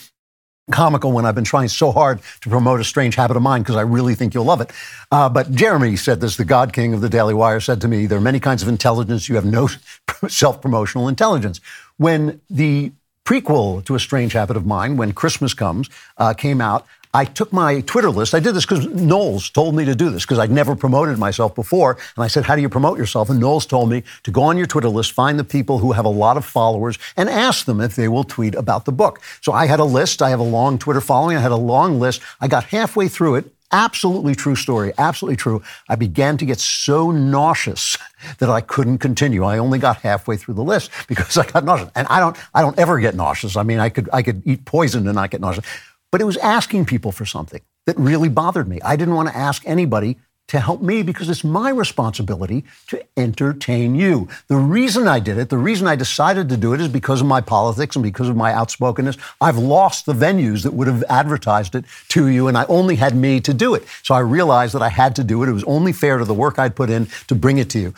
[0.71, 3.75] comical when I've been trying so hard to promote a strange habit of mind because
[3.75, 4.71] I really think you'll love it.
[5.11, 8.05] Uh, but Jeremy said this, the God King of the Daily Wire said to me,
[8.05, 9.29] there are many kinds of intelligence.
[9.29, 9.69] You have no
[10.27, 11.59] self-promotional intelligence.
[11.97, 12.91] When the
[13.25, 17.51] prequel to A Strange Habit of Mind, when Christmas comes, uh, came out, I took
[17.51, 18.35] my Twitter list.
[18.35, 21.55] I did this because Knowles told me to do this because I'd never promoted myself
[21.55, 21.97] before.
[22.15, 23.31] And I said, How do you promote yourself?
[23.31, 26.05] And Knowles told me to go on your Twitter list, find the people who have
[26.05, 29.21] a lot of followers, and ask them if they will tweet about the book.
[29.41, 30.21] So I had a list.
[30.21, 31.35] I have a long Twitter following.
[31.35, 32.21] I had a long list.
[32.39, 33.53] I got halfway through it.
[33.71, 34.93] Absolutely true story.
[34.97, 35.61] Absolutely true.
[35.87, 37.97] I began to get so nauseous
[38.39, 39.43] that I couldn't continue.
[39.43, 41.91] I only got halfway through the list because I got nauseous.
[41.95, 43.55] And I don't, I don't ever get nauseous.
[43.55, 45.65] I mean, I could, I could eat poison and not get nauseous.
[46.11, 48.79] But it was asking people for something that really bothered me.
[48.81, 50.17] I didn't want to ask anybody
[50.49, 54.27] to help me because it's my responsibility to entertain you.
[54.47, 57.27] The reason I did it, the reason I decided to do it is because of
[57.27, 59.17] my politics and because of my outspokenness.
[59.39, 63.15] I've lost the venues that would have advertised it to you, and I only had
[63.15, 63.85] me to do it.
[64.01, 65.49] So I realized that I had to do it.
[65.49, 67.93] It was only fair to the work I'd put in to bring it to you.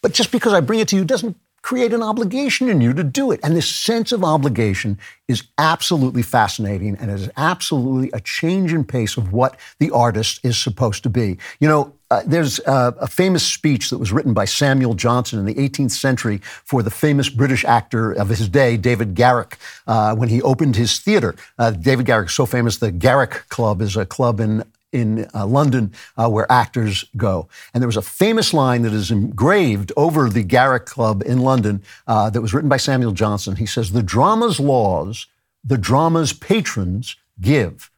[0.00, 3.04] But just because I bring it to you doesn't create an obligation in you to
[3.04, 3.40] do it.
[3.42, 4.98] And this sense of obligation
[5.28, 10.56] is absolutely fascinating and is absolutely a change in pace of what the artist is
[10.56, 11.38] supposed to be.
[11.60, 15.44] You know, uh, there's uh, a famous speech that was written by Samuel Johnson in
[15.44, 20.28] the 18th century for the famous British actor of his day, David Garrick, uh, when
[20.28, 21.36] he opened his theater.
[21.56, 25.46] Uh, David Garrick is so famous, the Garrick Club is a club in in uh,
[25.46, 27.48] London uh, where actors go.
[27.72, 31.82] And there was a famous line that is engraved over the Garrick Club in London
[32.06, 33.56] uh, that was written by Samuel Johnson.
[33.56, 35.26] He says, The drama's laws,
[35.62, 37.90] the drama's patrons give.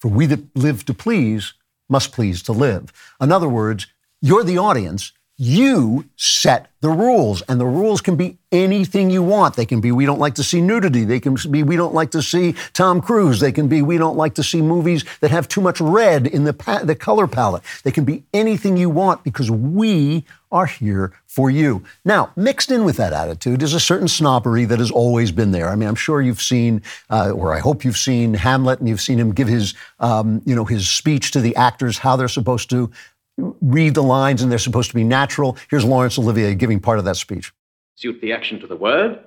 [0.00, 1.54] For we that live to please
[1.88, 2.92] must please to live.
[3.20, 3.86] In other words,
[4.20, 5.12] you're the audience.
[5.40, 9.54] You set the rules, and the rules can be anything you want.
[9.54, 11.04] They can be we don't like to see nudity.
[11.04, 13.38] They can be we don't like to see Tom Cruise.
[13.38, 16.42] They can be we don't like to see movies that have too much red in
[16.42, 17.62] the pa- the color palette.
[17.84, 21.84] They can be anything you want because we are here for you.
[22.04, 25.68] Now, mixed in with that attitude is a certain snobbery that has always been there.
[25.68, 29.00] I mean, I'm sure you've seen, uh, or I hope you've seen Hamlet, and you've
[29.00, 32.70] seen him give his, um, you know, his speech to the actors how they're supposed
[32.70, 32.90] to
[33.38, 35.56] read the lines and they're supposed to be natural.
[35.70, 37.52] Here's Laurence Olivier giving part of that speech.
[37.94, 39.20] Suit the action to the word,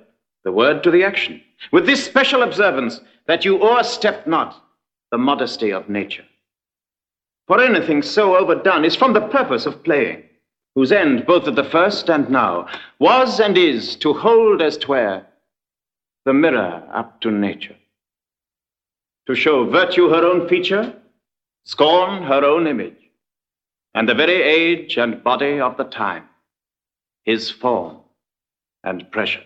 [0.44, 1.40] the word to the action.
[1.72, 4.62] With this special observance that you o'erstep not
[5.10, 6.24] the modesty of nature.
[7.46, 10.22] For anything so overdone is from the purpose of playing,
[10.74, 12.66] whose end, both at the first and now,
[12.98, 15.26] was and is to hold as twere
[16.24, 17.76] the mirror up to nature.
[19.26, 20.94] To show virtue her own feature,
[21.64, 23.01] scorn her own image
[23.94, 26.24] and the very age and body of the time,
[27.24, 27.98] his form
[28.84, 29.42] and pressure.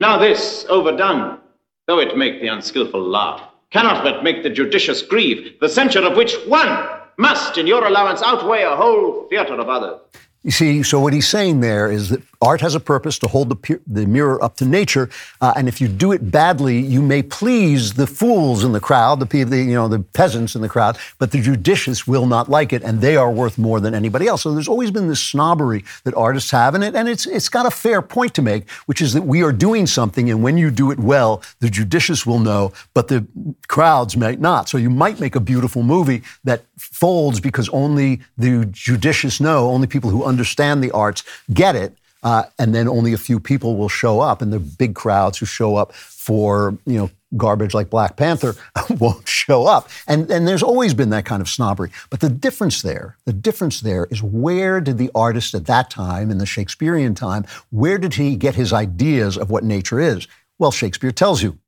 [0.00, 1.40] Now, this overdone,
[1.86, 6.16] though it make the unskilful laugh, cannot but make the judicious grieve, the censure of
[6.16, 10.00] which one must, in your allowance, outweigh a whole theatre of others.
[10.42, 13.48] You see, so what he's saying there is that art has a purpose to hold
[13.48, 15.08] the, the mirror up to nature,
[15.40, 19.20] uh, and if you do it badly, you may please the fools in the crowd,
[19.20, 22.72] the people, you know, the peasants in the crowd, but the judicious will not like
[22.72, 24.42] it, and they are worth more than anybody else.
[24.42, 27.66] So there's always been this snobbery that artists have in it, and it's it's got
[27.66, 30.70] a fair point to make, which is that we are doing something, and when you
[30.70, 33.26] do it well, the judicious will know, but the
[33.68, 34.68] crowds might not.
[34.68, 39.86] So you might make a beautiful movie that folds because only the judicious know, only
[39.86, 41.22] people who understand the arts
[41.52, 41.96] get it.
[42.26, 45.46] Uh, and then only a few people will show up, and the big crowds who
[45.46, 48.56] show up for you know garbage like Black Panther
[48.98, 49.88] won't show up.
[50.08, 51.90] And, and there's always been that kind of snobbery.
[52.10, 56.32] But the difference there, the difference there is where did the artist at that time,
[56.32, 60.26] in the Shakespearean time, where did he get his ideas of what nature is?
[60.58, 61.60] Well, Shakespeare tells you.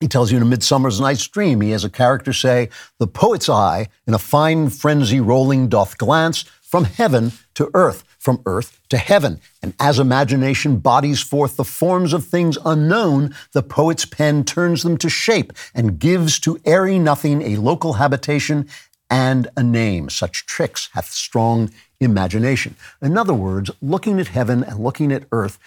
[0.00, 2.68] He tells you in A Midsummer's Night's Dream, he has a character say,
[2.98, 8.42] The poet's eye, in a fine frenzy rolling, doth glance from heaven to earth, from
[8.44, 9.40] earth to heaven.
[9.62, 14.98] And as imagination bodies forth the forms of things unknown, the poet's pen turns them
[14.98, 18.68] to shape and gives to airy nothing a local habitation
[19.08, 20.10] and a name.
[20.10, 21.70] Such tricks hath strong
[22.00, 22.76] imagination.
[23.00, 25.58] In other words, looking at heaven and looking at earth,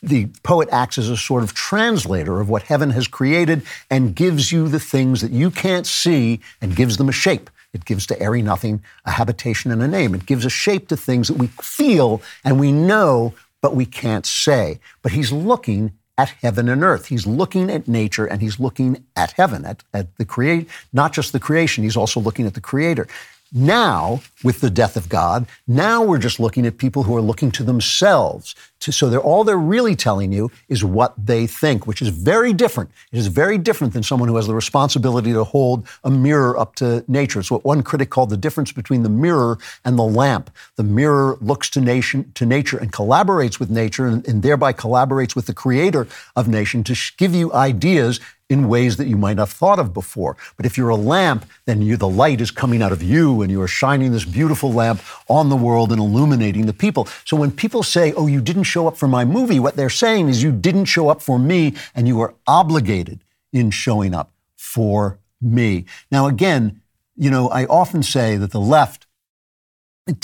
[0.00, 4.52] the poet acts as a sort of translator of what heaven has created and gives
[4.52, 7.50] you the things that you can't see and gives them a shape.
[7.76, 10.14] It gives to airy nothing a habitation and a name.
[10.14, 14.26] It gives a shape to things that we feel and we know, but we can't
[14.26, 14.80] say.
[15.02, 17.06] But he's looking at heaven and earth.
[17.06, 21.32] He's looking at nature and he's looking at heaven, at, at the create, not just
[21.32, 23.06] the creation, he's also looking at the creator.
[23.52, 27.50] Now, with the death of God, now we're just looking at people who are looking
[27.52, 28.54] to themselves.
[28.80, 32.52] To, so they're, all they're really telling you is what they think, which is very
[32.52, 32.90] different.
[33.10, 36.74] It is very different than someone who has the responsibility to hold a mirror up
[36.76, 37.40] to nature.
[37.40, 40.50] It's what one critic called the difference between the mirror and the lamp.
[40.76, 45.34] The mirror looks to, nation, to nature and collaborates with nature and, and thereby collaborates
[45.34, 49.48] with the creator of nation to give you ideas in ways that you might not
[49.48, 50.36] have thought of before.
[50.56, 53.50] But if you're a lamp, then you, the light is coming out of you and
[53.50, 57.08] you are shining this beautiful lamp on the world and illuminating the people.
[57.24, 60.28] So when people say, oh, you didn't show up for my movie, what they're saying
[60.28, 65.18] is you didn't show up for me and you are obligated in showing up for
[65.40, 65.84] me.
[66.10, 66.80] Now, again,
[67.16, 69.06] you know, I often say that the left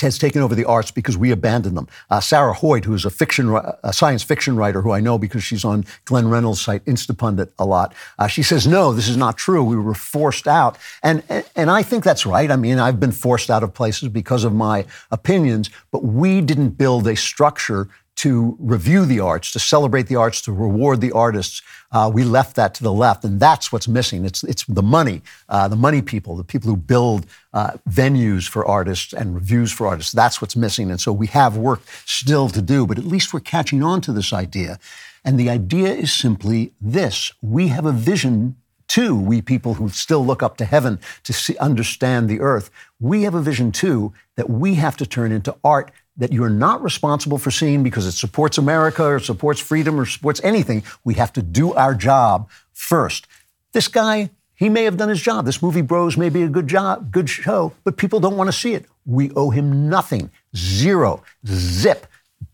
[0.00, 1.88] has taken over the arts because we abandoned them.
[2.08, 5.42] Uh, Sarah Hoyt, who is a fiction, a science fiction writer, who I know because
[5.42, 9.36] she's on Glenn Reynolds' site Instapundit a lot, uh, she says, "No, this is not
[9.36, 9.64] true.
[9.64, 11.22] We were forced out," and
[11.56, 12.50] and I think that's right.
[12.50, 16.70] I mean, I've been forced out of places because of my opinions, but we didn't
[16.70, 21.62] build a structure to review the arts, to celebrate the arts, to reward the artists.
[21.90, 24.24] Uh, we left that to the left, and that's what's missing.
[24.24, 28.66] It's, it's the money, uh, the money people, the people who build uh, venues for
[28.66, 30.12] artists and reviews for artists.
[30.12, 30.90] That's what's missing.
[30.90, 34.12] And so we have work still to do, but at least we're catching on to
[34.12, 34.78] this idea.
[35.24, 38.56] And the idea is simply this we have a vision
[38.88, 43.22] too, we people who still look up to heaven to see, understand the earth, we
[43.22, 47.38] have a vision too that we have to turn into art that you're not responsible
[47.38, 50.82] for seeing because it supports America or supports freedom or supports anything.
[51.04, 53.26] We have to do our job first.
[53.72, 55.46] This guy, he may have done his job.
[55.46, 58.52] This movie Bros may be a good job, good show, but people don't want to
[58.52, 58.86] see it.
[59.06, 60.30] We owe him nothing.
[60.54, 61.22] Zero.
[61.46, 62.06] Zip.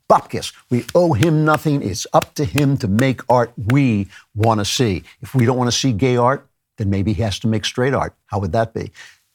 [0.09, 0.55] Bupkis.
[0.71, 1.83] We owe him nothing.
[1.83, 5.03] It's up to him to make art we want to see.
[5.21, 6.49] If we don't want to see gay art,
[6.79, 8.15] then maybe he has to make straight art.
[8.27, 8.91] How would that be?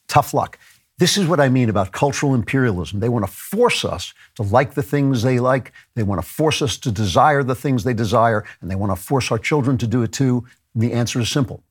[0.07, 0.57] Tough luck.
[0.99, 2.99] This is what I mean about cultural imperialism.
[2.99, 5.73] They want to force us to like the things they like.
[5.95, 9.01] They want to force us to desire the things they desire, and they want to
[9.01, 10.45] force our children to do it too.
[10.73, 11.63] And the answer is simple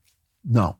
[0.43, 0.77] no.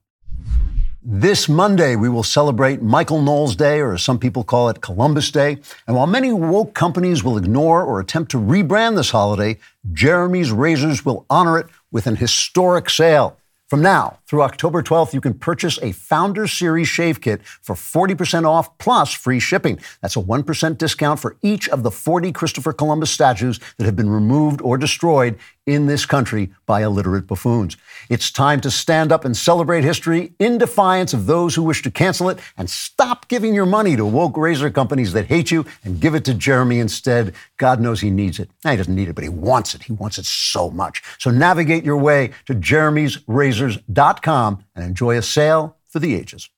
[1.06, 5.32] This Monday, we will celebrate Michael Knowles Day, or as some people call it, Columbus
[5.32, 5.58] Day.
[5.86, 9.58] And while many woke companies will ignore or attempt to rebrand this holiday,
[9.92, 13.38] Jeremy's Razors will honor it with an historic sale.
[13.74, 18.46] From now through October 12th, you can purchase a Founder Series shave kit for 40%
[18.46, 19.80] off plus free shipping.
[20.00, 24.12] That's a 1% discount for each of the 40 Christopher Columbus statues that have been
[24.12, 27.78] removed or destroyed in this country by illiterate buffoons.
[28.10, 31.92] It's time to stand up and celebrate history in defiance of those who wish to
[31.92, 36.02] cancel it and stop giving your money to woke razor companies that hate you and
[36.02, 37.34] give it to Jeremy instead.
[37.58, 38.50] God knows he needs it.
[38.64, 39.84] he doesn't need it, but he wants it.
[39.84, 41.02] He wants it so much.
[41.18, 46.50] So navigate your way to jeremy'srazors.com and enjoy a sale for the ages.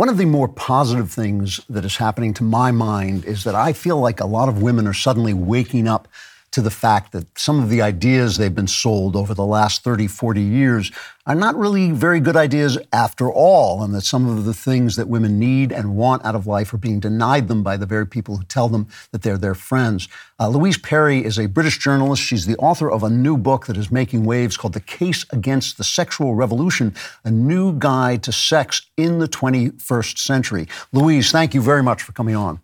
[0.00, 3.74] One of the more positive things that is happening to my mind is that I
[3.74, 6.08] feel like a lot of women are suddenly waking up
[6.52, 10.08] to the fact that some of the ideas they've been sold over the last 30,
[10.08, 10.90] 40 years
[11.26, 15.08] are not really very good ideas after all, and that some of the things that
[15.08, 18.36] women need and want out of life are being denied them by the very people
[18.36, 20.08] who tell them that they're their friends.
[20.40, 22.22] Uh, Louise Perry is a British journalist.
[22.22, 25.78] She's the author of a new book that is making waves called The Case Against
[25.78, 26.94] the Sexual Revolution,
[27.24, 30.66] a new guide to sex in the 21st century.
[30.92, 32.60] Louise, thank you very much for coming on.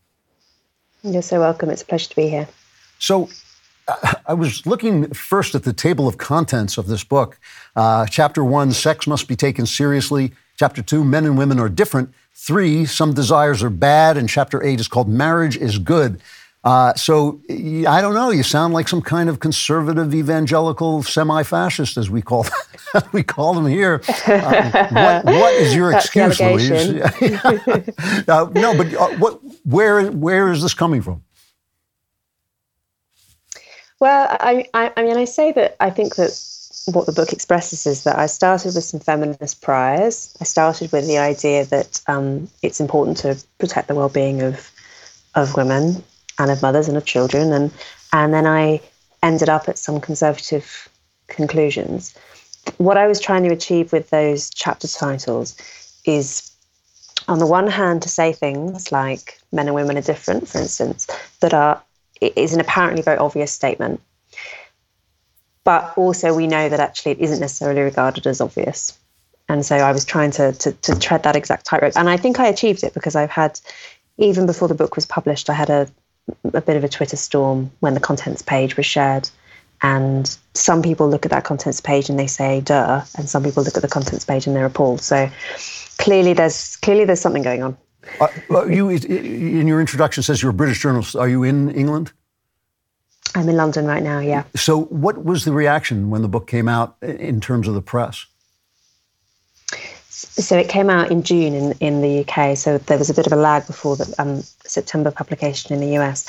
[1.04, 1.70] You're so welcome.
[1.70, 2.48] It's a pleasure to be here.
[2.98, 3.28] So,
[4.26, 7.38] I was looking first at the table of contents of this book.
[7.74, 10.32] Uh, chapter one, sex must be taken seriously.
[10.58, 12.12] Chapter two, men and women are different.
[12.34, 14.16] Three, some desires are bad.
[14.16, 16.20] And chapter eight is called marriage is good.
[16.66, 18.30] Uh, so I don't know.
[18.30, 22.44] You sound like some kind of conservative evangelical semi-fascist, as we call
[23.12, 24.02] we call them here.
[24.26, 26.72] Uh, what, what is your excuse, Louise?
[28.28, 29.40] uh, no, but uh, what?
[29.64, 30.10] Where?
[30.10, 31.22] Where is this coming from?
[33.98, 36.38] Well, I, I, I mean, I say that I think that
[36.86, 40.36] what the book expresses is that I started with some feminist priors.
[40.40, 44.70] I started with the idea that um, it's important to protect the well-being of
[45.34, 46.02] of women
[46.38, 47.70] and of mothers and of children, and
[48.12, 48.80] and then I
[49.22, 50.88] ended up at some conservative
[51.26, 52.14] conclusions.
[52.78, 55.56] What I was trying to achieve with those chapter titles
[56.04, 56.50] is,
[57.28, 61.06] on the one hand, to say things like men and women are different, for instance,
[61.40, 61.82] that are
[62.20, 64.00] is an apparently very obvious statement
[65.66, 68.96] but also we know that actually it isn't necessarily regarded as obvious.
[69.48, 71.94] And so I was trying to, to, to tread that exact tightrope.
[71.96, 73.58] And I think I achieved it because I've had,
[74.16, 75.88] even before the book was published, I had a,
[76.54, 79.28] a bit of a Twitter storm when the contents page was shared.
[79.82, 83.02] And some people look at that contents page and they say, duh.
[83.18, 85.00] And some people look at the contents page and they're appalled.
[85.00, 85.28] So
[85.98, 87.76] clearly there's, clearly there's something going on.
[88.20, 91.16] Uh, you in your introduction says you're a British journalist.
[91.16, 92.12] Are you in England?
[93.34, 94.44] I'm in London right now, yeah.
[94.54, 98.24] So, what was the reaction when the book came out in terms of the press?
[100.16, 102.56] So it came out in June in, in the UK.
[102.56, 105.98] So there was a bit of a lag before the um, September publication in the
[105.98, 106.26] US.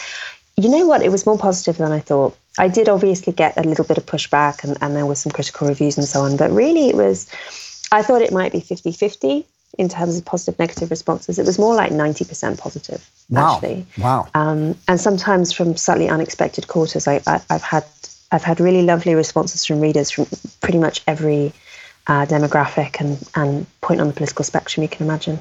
[0.57, 1.01] You know what?
[1.01, 2.37] It was more positive than I thought.
[2.57, 5.69] I did obviously get a little bit of pushback and, and there were some critical
[5.69, 6.35] reviews and so on.
[6.35, 7.29] But really, it was,
[7.91, 9.45] I thought it might be 50 50
[9.77, 11.39] in terms of positive negative responses.
[11.39, 13.55] It was more like 90% positive, wow.
[13.55, 13.85] actually.
[13.97, 14.27] Wow.
[14.33, 17.85] Um, and sometimes from slightly unexpected quarters, I, I, I've had
[18.31, 20.27] I've had really lovely responses from readers from
[20.59, 21.53] pretty much every
[22.07, 25.39] uh, demographic and, and point on the political spectrum you can imagine.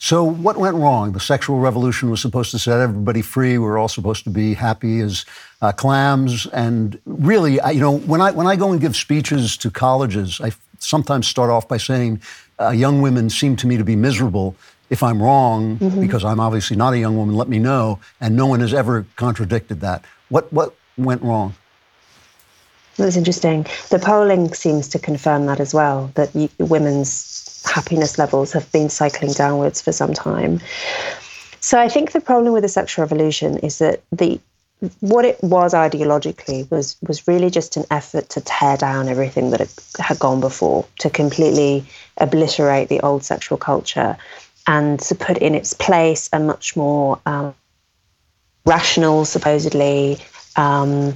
[0.00, 1.12] So, what went wrong?
[1.12, 3.58] The sexual revolution was supposed to set everybody free.
[3.58, 5.24] We're all supposed to be happy as
[5.60, 6.46] uh, clams.
[6.46, 10.40] And really, I, you know, when I when I go and give speeches to colleges,
[10.40, 12.20] I sometimes start off by saying,
[12.60, 14.54] uh, "Young women seem to me to be miserable."
[14.90, 16.00] If I'm wrong, Mhm.
[16.00, 17.98] because I'm obviously not a young woman, let me know.
[18.22, 20.04] And no one has ever contradicted that.
[20.30, 21.54] What what went wrong?
[22.96, 23.66] That's interesting.
[23.90, 27.10] The polling seems to confirm that as well, that y- women's
[27.68, 30.60] happiness levels have been cycling downwards for some time.
[31.60, 34.40] So I think the problem with the sexual revolution is that the
[35.00, 39.60] what it was ideologically was was really just an effort to tear down everything that
[39.98, 41.84] had, gone before, to completely
[42.18, 44.16] obliterate the old sexual culture,
[44.66, 47.54] and to put in its place a much more um,
[48.64, 50.18] rational, supposedly.
[50.54, 51.14] Um,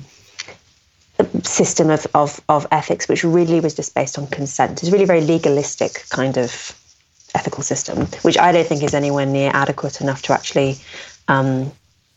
[1.47, 4.83] system of, of, of ethics, which really was just based on consent.
[4.83, 6.79] It's really very legalistic kind of
[7.35, 10.77] ethical system, which I don't think is anywhere near adequate enough to actually
[11.29, 11.73] um,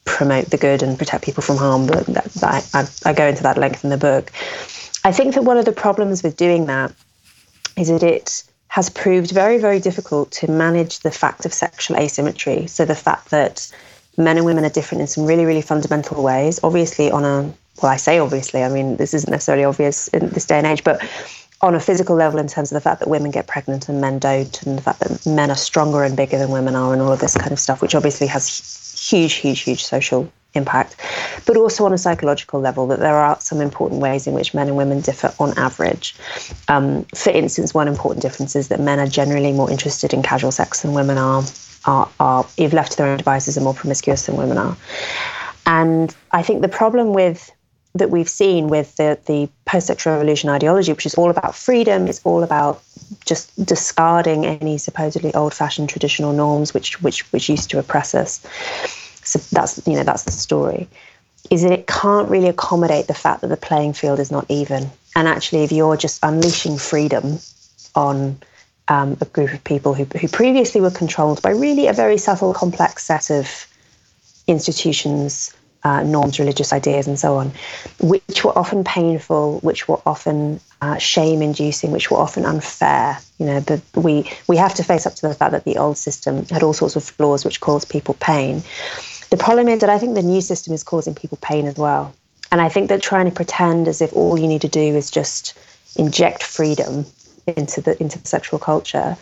[0.06, 1.88] promote the good and protect people from harm.
[1.88, 4.32] But that, that I, I go into that length in the book.
[5.04, 6.94] I think that one of the problems with doing that
[7.78, 12.68] is that it has proved very, very difficult to manage the fact of sexual asymmetry.
[12.68, 13.72] So the fact that
[14.18, 16.60] men and women are different in some really, really fundamental ways.
[16.64, 20.46] Obviously, on a well, I say obviously, I mean this isn't necessarily obvious in this
[20.46, 21.02] day and age, but
[21.62, 24.20] on a physical level, in terms of the fact that women get pregnant and men
[24.20, 27.12] don't, and the fact that men are stronger and bigger than women are, and all
[27.12, 30.96] of this kind of stuff, which obviously has huge, huge, huge social impact,
[31.46, 34.68] but also on a psychological level, that there are some important ways in which men
[34.68, 36.16] and women differ on average.
[36.68, 40.52] Um, for instance, one important difference is that men are generally more interested in casual
[40.52, 41.44] sex than women are.
[41.86, 44.76] Are, are if left to their own devices, are more promiscuous than women are.
[45.68, 47.52] And I think the problem with
[47.96, 52.22] that we've seen with the, the post-sexual revolution ideology, which is all about freedom, it's
[52.26, 52.84] all about
[53.26, 58.46] just discarding any supposedly old-fashioned traditional norms which which which used to oppress us.
[59.24, 60.88] So that's you know that's the story.
[61.50, 64.90] Is that it can't really accommodate the fact that the playing field is not even.
[65.16, 67.40] And actually, if you're just unleashing freedom
[67.96, 68.38] on
[68.88, 72.54] um, a group of people who, who previously were controlled by really a very subtle,
[72.54, 73.68] complex set of
[74.48, 75.54] institutions,
[75.86, 77.52] uh, norms, religious ideas, and so on,
[78.02, 83.18] which were often painful, which were often uh, shame-inducing, which were often unfair.
[83.40, 83.64] You know,
[83.96, 86.74] we we have to face up to the fact that the old system had all
[86.74, 88.64] sorts of flaws which caused people pain.
[89.30, 92.14] The problem is that I think the new system is causing people pain as well,
[92.52, 95.12] and I think that trying to pretend as if all you need to do is
[95.12, 95.54] just
[95.96, 97.06] inject freedom
[97.46, 99.16] into the into the sexual culture.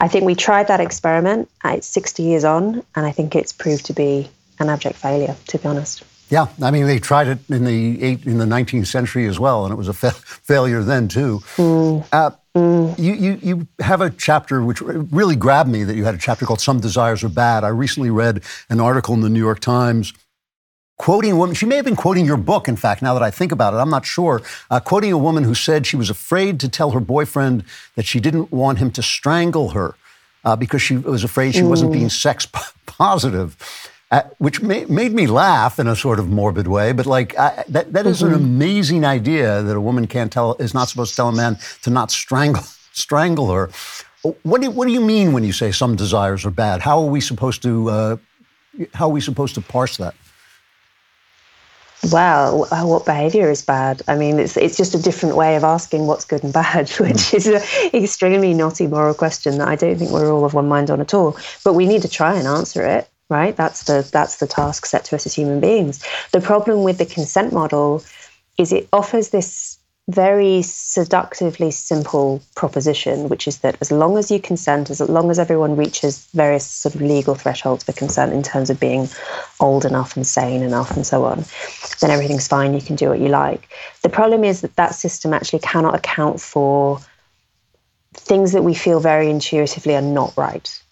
[0.00, 1.48] I think we tried that experiment.
[1.64, 5.34] uh, It's 60 years on, and I think it's proved to be an abject failure.
[5.48, 6.04] To be honest.
[6.30, 9.64] Yeah, I mean they tried it in the eight, in the 19th century as well,
[9.64, 11.42] and it was a fa- failure then too.
[11.58, 15.84] Uh, You, you you have a chapter which really grabbed me.
[15.84, 19.14] That you had a chapter called "Some Desires Are Bad." I recently read an article
[19.14, 20.12] in the New York Times
[20.98, 21.54] quoting a woman.
[21.54, 23.78] She may have been quoting your book, in fact, now that I think about it.
[23.78, 24.42] I'm not sure.
[24.70, 27.64] Uh, quoting a woman who said she was afraid to tell her boyfriend
[27.96, 29.94] that she didn't want him to strangle her
[30.44, 33.56] uh, because she was afraid she wasn't being sex p- positive.
[34.10, 37.62] Uh, which ma- made me laugh in a sort of morbid way, but like I,
[37.68, 41.16] that, that is an amazing idea that a woman can't tell is not supposed to
[41.16, 43.70] tell a man to not strangle strangle her.
[44.42, 46.80] What do, what do you mean when you say some desires are bad?
[46.80, 48.16] How are we supposed to uh,
[48.94, 50.14] how are we supposed to parse that?
[52.10, 54.00] Well, uh, what behaviour is bad?
[54.08, 57.34] I mean, it's it's just a different way of asking what's good and bad, which
[57.34, 57.62] is an
[57.92, 61.12] extremely knotty moral question that I don't think we're all of one mind on at
[61.12, 61.36] all.
[61.62, 63.56] But we need to try and answer it, right?
[63.56, 66.04] That's the that's the task set to us as human beings.
[66.32, 68.04] The problem with the consent model
[68.58, 69.78] is it offers this
[70.08, 75.38] very seductively simple proposition, which is that as long as you consent, as long as
[75.38, 79.08] everyone reaches various sort of legal thresholds for consent in terms of being
[79.60, 81.44] old enough and sane enough and so on,
[82.00, 82.74] then everything's fine.
[82.74, 83.68] You can do what you like.
[84.02, 87.00] The problem is that that system actually cannot account for
[88.14, 90.82] things that we feel very intuitively are not right.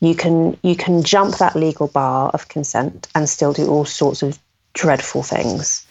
[0.00, 4.22] You can you can jump that legal bar of consent and still do all sorts
[4.22, 4.38] of
[4.74, 5.86] dreadful things.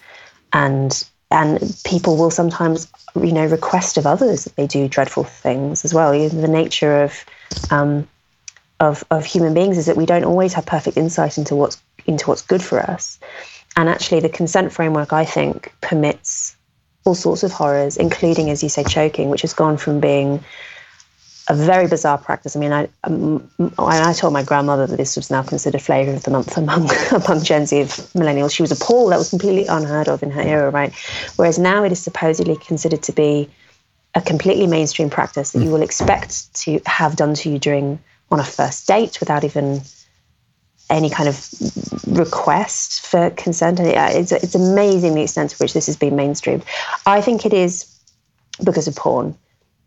[0.54, 5.84] And and people will sometimes you know request of others that they do dreadful things
[5.84, 7.26] as well You know, the nature of
[7.72, 8.08] um,
[8.80, 12.30] of of human beings is that we don't always have perfect insight into what's into
[12.30, 13.20] what's good for us
[13.76, 16.56] and actually the consent framework i think permits
[17.06, 20.44] all sorts of horrors including as you say choking which has gone from being
[21.48, 22.56] a very bizarre practice.
[22.56, 26.24] I mean, I um, I told my grandmother that this was now considered flavour of
[26.24, 28.54] the month among among Gen Z of millennials.
[28.54, 29.12] She was appalled.
[29.12, 30.94] That was completely unheard of in her era, right?
[31.36, 33.50] Whereas now it is supposedly considered to be
[34.16, 38.00] a completely mainstream practice that you will expect to have done to you during
[38.32, 39.82] on a first date without even
[40.90, 41.48] any kind of
[42.08, 43.80] request for consent.
[43.80, 46.64] And it's it's amazing the extent to which this has been mainstreamed.
[47.06, 47.92] I think it is
[48.64, 49.38] because of porn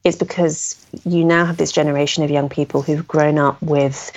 [0.04, 4.12] it's because you now have this generation of young people who've grown up with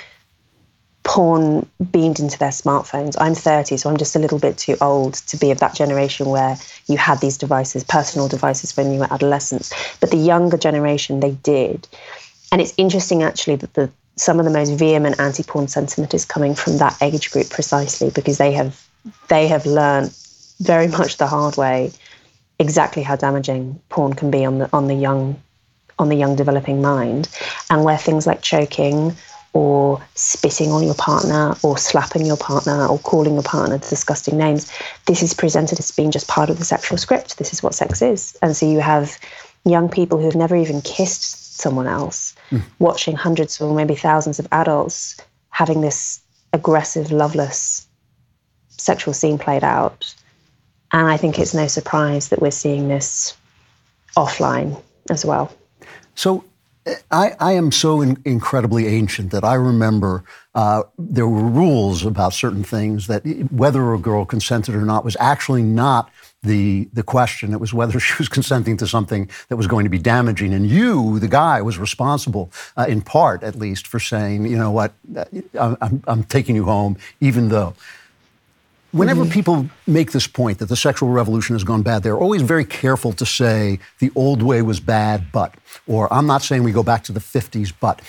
[1.03, 3.15] porn beamed into their smartphones.
[3.19, 6.27] I'm 30, so I'm just a little bit too old to be of that generation
[6.27, 9.73] where you had these devices, personal devices, when you were adolescents.
[9.99, 11.87] But the younger generation, they did.
[12.51, 16.53] And it's interesting actually that the some of the most vehement anti-porn sentiment is coming
[16.53, 18.85] from that age group precisely because they have
[19.29, 20.13] they have learned
[20.59, 21.91] very much the hard way
[22.59, 25.41] exactly how damaging porn can be on the on the young
[26.01, 27.29] on the young developing mind,
[27.69, 29.15] and where things like choking
[29.53, 34.71] or spitting on your partner or slapping your partner or calling your partner disgusting names,
[35.07, 37.37] this is presented as being just part of the sexual script.
[37.37, 38.37] This is what sex is.
[38.41, 39.17] And so you have
[39.65, 42.63] young people who have never even kissed someone else mm.
[42.79, 45.17] watching hundreds or maybe thousands of adults
[45.49, 46.21] having this
[46.53, 47.87] aggressive, loveless
[48.69, 50.13] sexual scene played out.
[50.93, 53.35] And I think it's no surprise that we're seeing this
[54.15, 55.51] offline as well.
[56.15, 56.45] So
[57.11, 60.23] I, I, am so in, incredibly ancient that I remember
[60.55, 63.21] uh, there were rules about certain things that
[63.51, 66.09] whether a girl consented or not was actually not
[66.41, 67.53] the the question.
[67.53, 70.53] It was whether she was consenting to something that was going to be damaging.
[70.53, 74.71] And you, the guy, was responsible, uh, in part at least, for saying, you know
[74.71, 75.25] what, uh,
[75.81, 77.75] I'm, I'm taking you home, even though.
[78.91, 79.31] Whenever mm-hmm.
[79.31, 83.13] people make this point that the sexual revolution has gone bad, they're always very careful
[83.13, 85.55] to say the old way was bad, but,
[85.87, 88.01] or I'm not saying we go back to the 50s, but.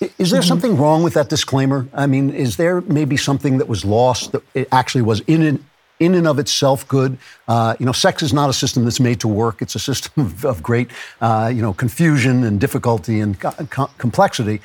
[0.00, 0.48] Is there mm-hmm.
[0.48, 1.86] something wrong with that disclaimer?
[1.92, 5.64] I mean, is there maybe something that was lost that it actually was in and,
[5.98, 7.18] in and of itself good?
[7.46, 9.60] Uh, you know, sex is not a system that's made to work.
[9.60, 10.90] It's a system of, of great,
[11.20, 14.62] uh, you know, confusion and difficulty and co- complexity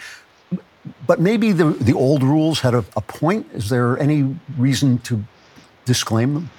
[1.07, 3.47] but maybe the, the old rules had a, a point.
[3.53, 5.23] Is there any reason to
[5.85, 6.49] disclaim them?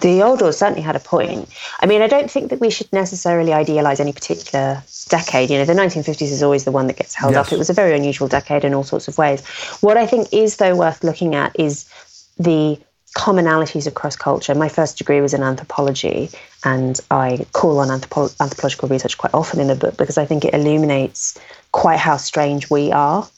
[0.00, 1.48] The old rules certainly had a point.
[1.80, 5.48] I mean, I don't think that we should necessarily idealize any particular decade.
[5.48, 7.46] You know, the 1950s is always the one that gets held yes.
[7.46, 7.52] up.
[7.52, 9.46] It was a very unusual decade in all sorts of ways.
[9.80, 11.88] What I think is, though, worth looking at is
[12.36, 12.80] the
[13.16, 14.54] commonalities across culture.
[14.54, 16.30] My first degree was in anthropology,
[16.64, 20.44] and I call on anthropo- anthropological research quite often in the book because I think
[20.44, 21.38] it illuminates
[21.72, 23.28] quite how strange we are.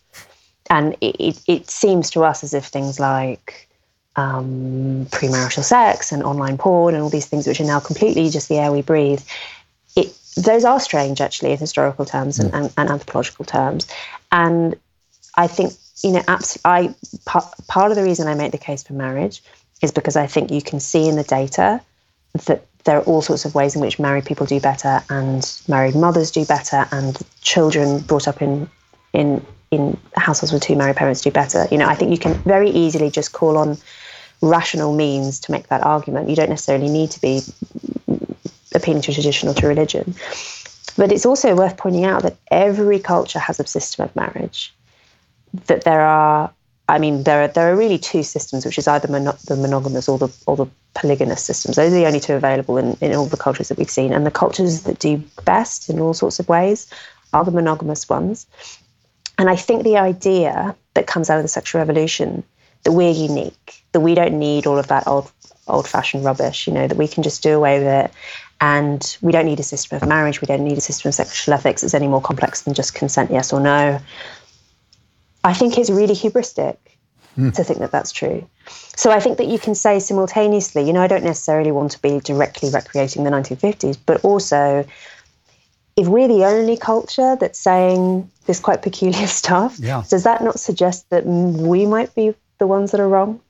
[0.70, 3.68] And it, it, it seems to us as if things like
[4.16, 8.48] um, premarital sex and online porn and all these things, which are now completely just
[8.48, 9.22] the air we breathe,
[9.96, 13.86] it, those are strange actually in historical terms and, and, and anthropological terms.
[14.32, 14.76] And
[15.36, 16.94] I think, you know, abs- I,
[17.24, 19.42] part, part of the reason I make the case for marriage
[19.82, 21.80] is because I think you can see in the data
[22.46, 25.94] that there are all sorts of ways in which married people do better and married
[25.94, 28.68] mothers do better and children brought up in
[29.12, 31.66] in in households with two married parents do better.
[31.70, 33.76] You know, I think you can very easily just call on
[34.40, 36.28] rational means to make that argument.
[36.28, 37.40] You don't necessarily need to be
[38.74, 40.14] appealing to tradition or to religion.
[40.96, 44.72] But it's also worth pointing out that every culture has a system of marriage.
[45.66, 46.52] That there are,
[46.88, 50.08] I mean, there are there are really two systems, which is either mono- the monogamous
[50.08, 51.76] or the or the polygamous systems.
[51.76, 54.12] Those are the only two available in, in all the cultures that we've seen.
[54.12, 56.86] And the cultures that do best in all sorts of ways
[57.32, 58.46] are the monogamous ones.
[59.38, 62.44] And I think the idea that comes out of the sexual revolution
[62.84, 65.30] that we're unique, that we don't need all of that old
[65.66, 68.10] old fashioned rubbish, you know, that we can just do away with it.
[68.60, 71.54] And we don't need a system of marriage, we don't need a system of sexual
[71.54, 74.00] ethics that's any more complex than just consent, yes or no.
[75.44, 76.76] I think it's really hubristic
[77.38, 77.54] mm.
[77.54, 78.48] to think that that's true.
[78.96, 82.02] So I think that you can say simultaneously, you know, I don't necessarily want to
[82.02, 84.86] be directly recreating the 1950s, but also
[85.96, 90.02] if we're the only culture that's saying this quite peculiar stuff, yeah.
[90.08, 93.40] does that not suggest that we might be the ones that are wrong?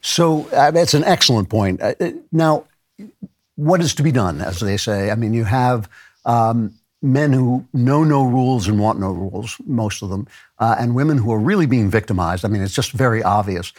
[0.00, 1.82] So uh, that's an excellent point.
[1.82, 2.64] Uh, uh, now,
[3.56, 5.10] what is to be done, as they say?
[5.10, 5.88] I mean, you have
[6.24, 10.26] um, men who know no rules and want no rules, most of them,
[10.58, 12.44] uh, and women who are really being victimized.
[12.44, 13.72] I mean, it's just very obvious.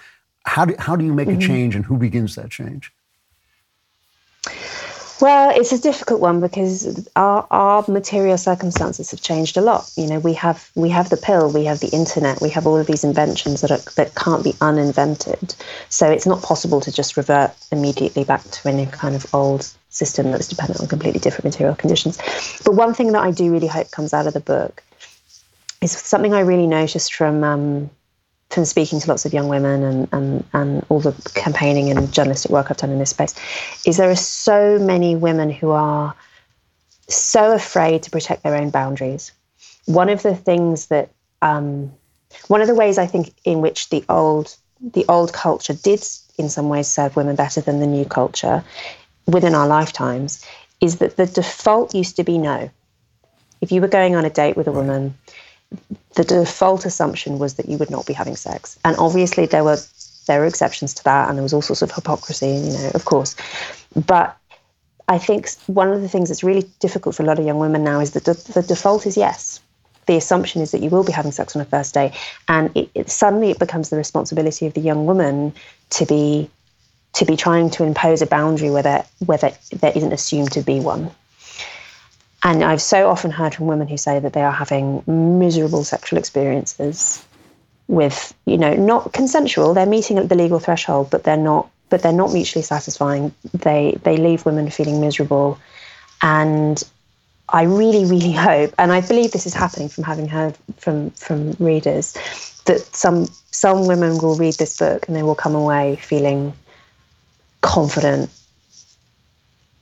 [0.46, 1.42] How do, how do you make mm-hmm.
[1.42, 2.92] a change and who begins that change?
[5.22, 9.92] Well, it's a difficult one because our, our material circumstances have changed a lot.
[9.96, 12.78] You know, we have we have the pill, we have the internet, we have all
[12.78, 15.54] of these inventions that are, that can't be uninvented.
[15.90, 20.32] So it's not possible to just revert immediately back to any kind of old system
[20.32, 22.18] that's dependent on completely different material conditions.
[22.66, 24.82] But one thing that I do really hope comes out of the book
[25.82, 27.90] is something I really noticed from um,
[28.50, 32.52] from speaking to lots of young women and, and, and all the campaigning and journalistic
[32.52, 33.34] work I've done in this space,
[33.86, 36.14] is there are so many women who are
[37.08, 39.32] so afraid to protect their own boundaries.
[39.86, 41.12] One of the things that,
[41.42, 41.94] um,
[42.50, 44.56] one of the ways I think in which the old
[44.94, 46.04] the old culture did
[46.38, 48.64] in some ways serve women better than the new culture
[49.32, 50.46] within our lifetimes
[50.80, 52.70] is that the default used to be no.
[53.62, 55.16] If you were going on a date with a woman,
[56.16, 58.78] the default assumption was that you would not be having sex.
[58.84, 59.78] And obviously there were
[60.28, 63.06] there were exceptions to that and there was all sorts of hypocrisy, you know, of
[63.06, 63.36] course.
[63.96, 64.38] But
[65.08, 67.84] I think one of the things that's really difficult for a lot of young women
[67.84, 69.60] now is that the, the default is yes.
[70.06, 72.14] The assumption is that you will be having sex on a first day,
[72.48, 75.54] and it, it, suddenly it becomes the responsibility of the young woman
[75.92, 76.50] to be
[77.14, 80.62] to be trying to impose a boundary where there, where there, there isn't assumed to
[80.62, 81.12] be one.
[82.44, 86.18] And I've so often heard from women who say that they are having miserable sexual
[86.18, 87.24] experiences
[87.88, 89.74] with, you know, not consensual.
[89.74, 91.70] They're meeting at the legal threshold, but they're not.
[91.90, 93.34] But they're not mutually satisfying.
[93.54, 95.60] They they leave women feeling miserable,
[96.22, 96.82] and
[97.50, 101.52] I really, really hope, and I believe this is happening from having heard from from
[101.60, 102.14] readers,
[102.66, 106.54] that some some women will read this book and they will come away feeling
[107.62, 108.30] confident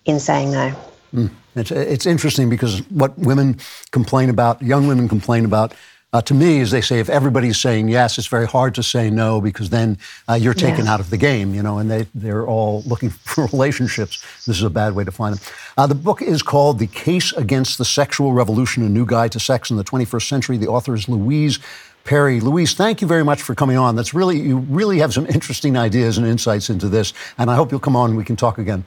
[0.06, 0.76] in saying no.
[1.14, 1.32] Mm.
[1.56, 3.58] It's, it's interesting because what women
[3.92, 5.74] complain about, young women complain about,
[6.12, 9.12] uh, to me is they say if everybody's saying yes, it's very hard to say
[9.12, 9.96] no because then
[10.28, 10.94] uh, you're taken yeah.
[10.94, 14.20] out of the game, you know, and they, they're all looking for relationships.
[14.46, 15.44] This is a bad way to find them.
[15.78, 19.40] Uh, the book is called The Case Against the Sexual Revolution A New Guide to
[19.40, 20.58] Sex in the 21st Century.
[20.58, 21.60] The author is Louise
[22.04, 22.40] Perry.
[22.40, 23.96] Louise, thank you very much for coming on.
[23.96, 27.72] That's really, you really have some interesting ideas and insights into this, and I hope
[27.72, 28.84] you'll come on and we can talk again.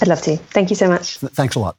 [0.00, 0.36] I'd love to.
[0.36, 1.18] Thank you so much.
[1.18, 1.76] Thanks a lot.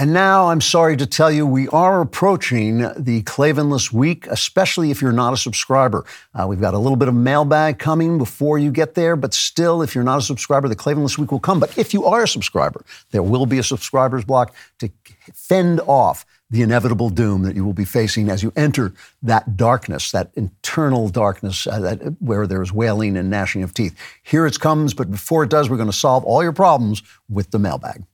[0.00, 5.02] And now I'm sorry to tell you, we are approaching the Klavanless week, especially if
[5.02, 6.06] you're not a subscriber.
[6.34, 9.82] Uh, we've got a little bit of mailbag coming before you get there, but still,
[9.82, 11.60] if you're not a subscriber, the Klavanless week will come.
[11.60, 14.88] But if you are a subscriber, there will be a subscribers block to
[15.34, 20.10] fend off the inevitable doom that you will be facing as you enter that darkness,
[20.10, 23.96] that internal darkness uh, that, where there's wailing and gnashing of teeth.
[24.22, 27.52] Here it comes, but before it does, we're going to solve all your problems with
[27.52, 28.04] the mailbag.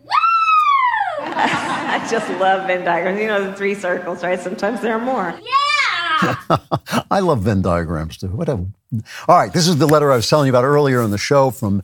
[1.20, 3.20] I just love Venn diagrams.
[3.20, 4.38] You know, the three circles, right?
[4.38, 5.38] Sometimes there are more.
[5.40, 5.50] Yeah!
[7.10, 8.28] I love Venn diagrams too.
[8.28, 8.66] Whatever.
[9.28, 11.50] All right, this is the letter I was telling you about earlier in the show
[11.50, 11.82] from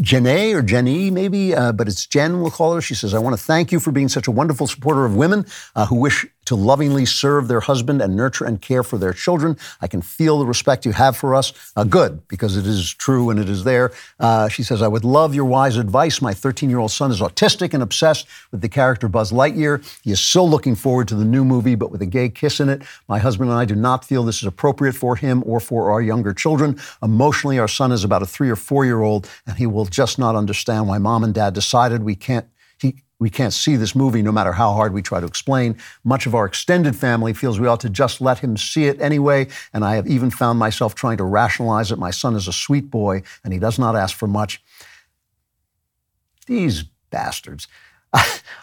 [0.00, 2.80] Jenny or Jenny, maybe, uh, but it's Jen, we'll call her.
[2.82, 5.46] She says, I want to thank you for being such a wonderful supporter of women
[5.74, 9.56] uh, who wish to lovingly serve their husband and nurture and care for their children.
[9.80, 11.52] I can feel the respect you have for us.
[11.76, 13.92] Uh, good, because it is true and it is there.
[14.18, 16.20] Uh, she says, I would love your wise advice.
[16.20, 19.82] My 13 year old son is autistic and obsessed with the character Buzz Lightyear.
[20.02, 22.68] He is so looking forward to the new movie, but with a gay kiss in
[22.68, 22.82] it.
[23.08, 26.02] My husband and I do not feel this is appropriate for him or for our
[26.02, 26.78] younger children.
[27.02, 30.18] Emotionally, our son is about a three or four year old, and he will just
[30.18, 32.48] not understand why mom and dad decided we can't
[32.80, 35.78] he, we can't see this movie no matter how hard we try to explain.
[36.02, 39.46] Much of our extended family feels we ought to just let him see it anyway,
[39.72, 41.98] and I have even found myself trying to rationalize it.
[42.00, 44.60] My son is a sweet boy, and he does not ask for much.
[46.48, 47.68] These bastards.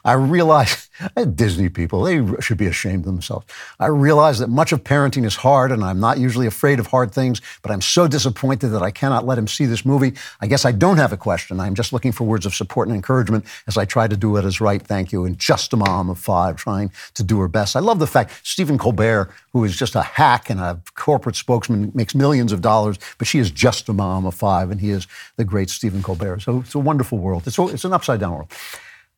[0.05, 0.89] I realize
[1.35, 3.45] Disney people, they should be ashamed of themselves.
[3.79, 7.11] I realize that much of parenting is hard, and I'm not usually afraid of hard
[7.11, 10.13] things, but I'm so disappointed that I cannot let him see this movie.
[10.41, 11.59] I guess I don't have a question.
[11.59, 14.45] I'm just looking for words of support and encouragement as I try to do what
[14.45, 14.81] is right.
[14.81, 15.25] Thank you.
[15.25, 17.75] And just a mom of five trying to do her best.
[17.75, 21.91] I love the fact Stephen Colbert, who is just a hack and a corporate spokesman,
[21.93, 25.07] makes millions of dollars, but she is just a mom of five, and he is
[25.35, 26.41] the great Stephen Colbert.
[26.41, 27.43] So it's a wonderful world.
[27.47, 28.51] It's, it's an upside down world.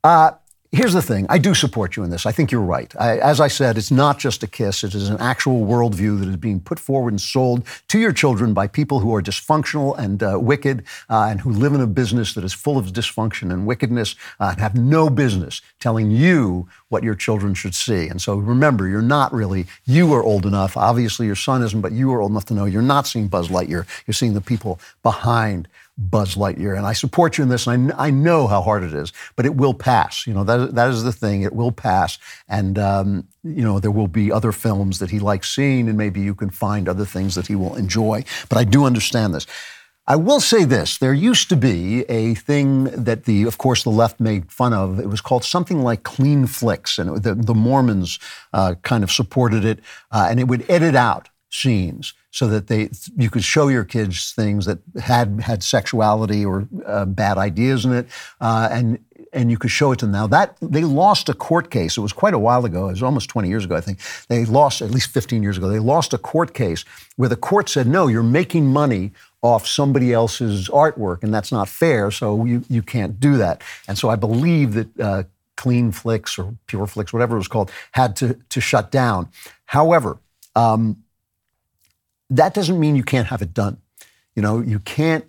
[0.03, 0.31] Uh,
[0.71, 2.25] here's the thing I do support you in this.
[2.25, 2.91] I think you're right.
[2.99, 6.29] I, as I said, it's not just a kiss, it is an actual worldview that
[6.29, 10.23] is being put forward and sold to your children by people who are dysfunctional and
[10.23, 13.67] uh, wicked uh, and who live in a business that is full of dysfunction and
[13.67, 18.07] wickedness uh, and have no business telling you what your children should see.
[18.07, 20.75] And so remember, you're not really, you are old enough.
[20.77, 23.49] Obviously, your son isn't, but you are old enough to know you're not seeing Buzz
[23.49, 23.85] Lightyear.
[24.07, 26.77] You're seeing the people behind Buzz Lightyear.
[26.77, 29.45] And I support you in this, and I, I know how hard it is, but
[29.45, 30.25] it will pass.
[30.25, 31.41] You know, that, that is the thing.
[31.43, 32.17] It will pass.
[32.47, 36.21] And, um, you know, there will be other films that he likes seeing, and maybe
[36.21, 38.23] you can find other things that he will enjoy.
[38.49, 39.45] But I do understand this.
[40.07, 43.91] I will say this there used to be a thing that the, of course, the
[43.91, 44.99] left made fun of.
[44.99, 48.17] It was called something like clean flicks, and it, the, the, Mormons
[48.51, 49.79] uh, kind of supported it,
[50.11, 54.31] uh, and it would edit out scenes so that they you could show your kids
[54.31, 58.07] things that had had sexuality or uh, bad ideas in it,
[58.39, 58.97] uh, and
[59.33, 60.13] and you could show it to them.
[60.13, 61.97] Now that they lost a court case.
[61.97, 62.87] It was quite a while ago.
[62.87, 63.99] It was almost 20 years ago, I think.
[64.29, 65.67] They lost at least 15 years ago.
[65.67, 66.83] They lost a court case
[67.17, 69.11] where the court said, "No, you're making money."
[69.43, 72.11] Off somebody else's artwork, and that's not fair.
[72.11, 73.63] So you you can't do that.
[73.87, 75.23] And so I believe that uh,
[75.57, 79.29] Clean Flicks or Pure flicks whatever it was called, had to to shut down.
[79.65, 80.19] However,
[80.55, 81.00] um,
[82.31, 83.77] that doesn't mean you can't have it done.
[84.35, 85.25] You know, you can't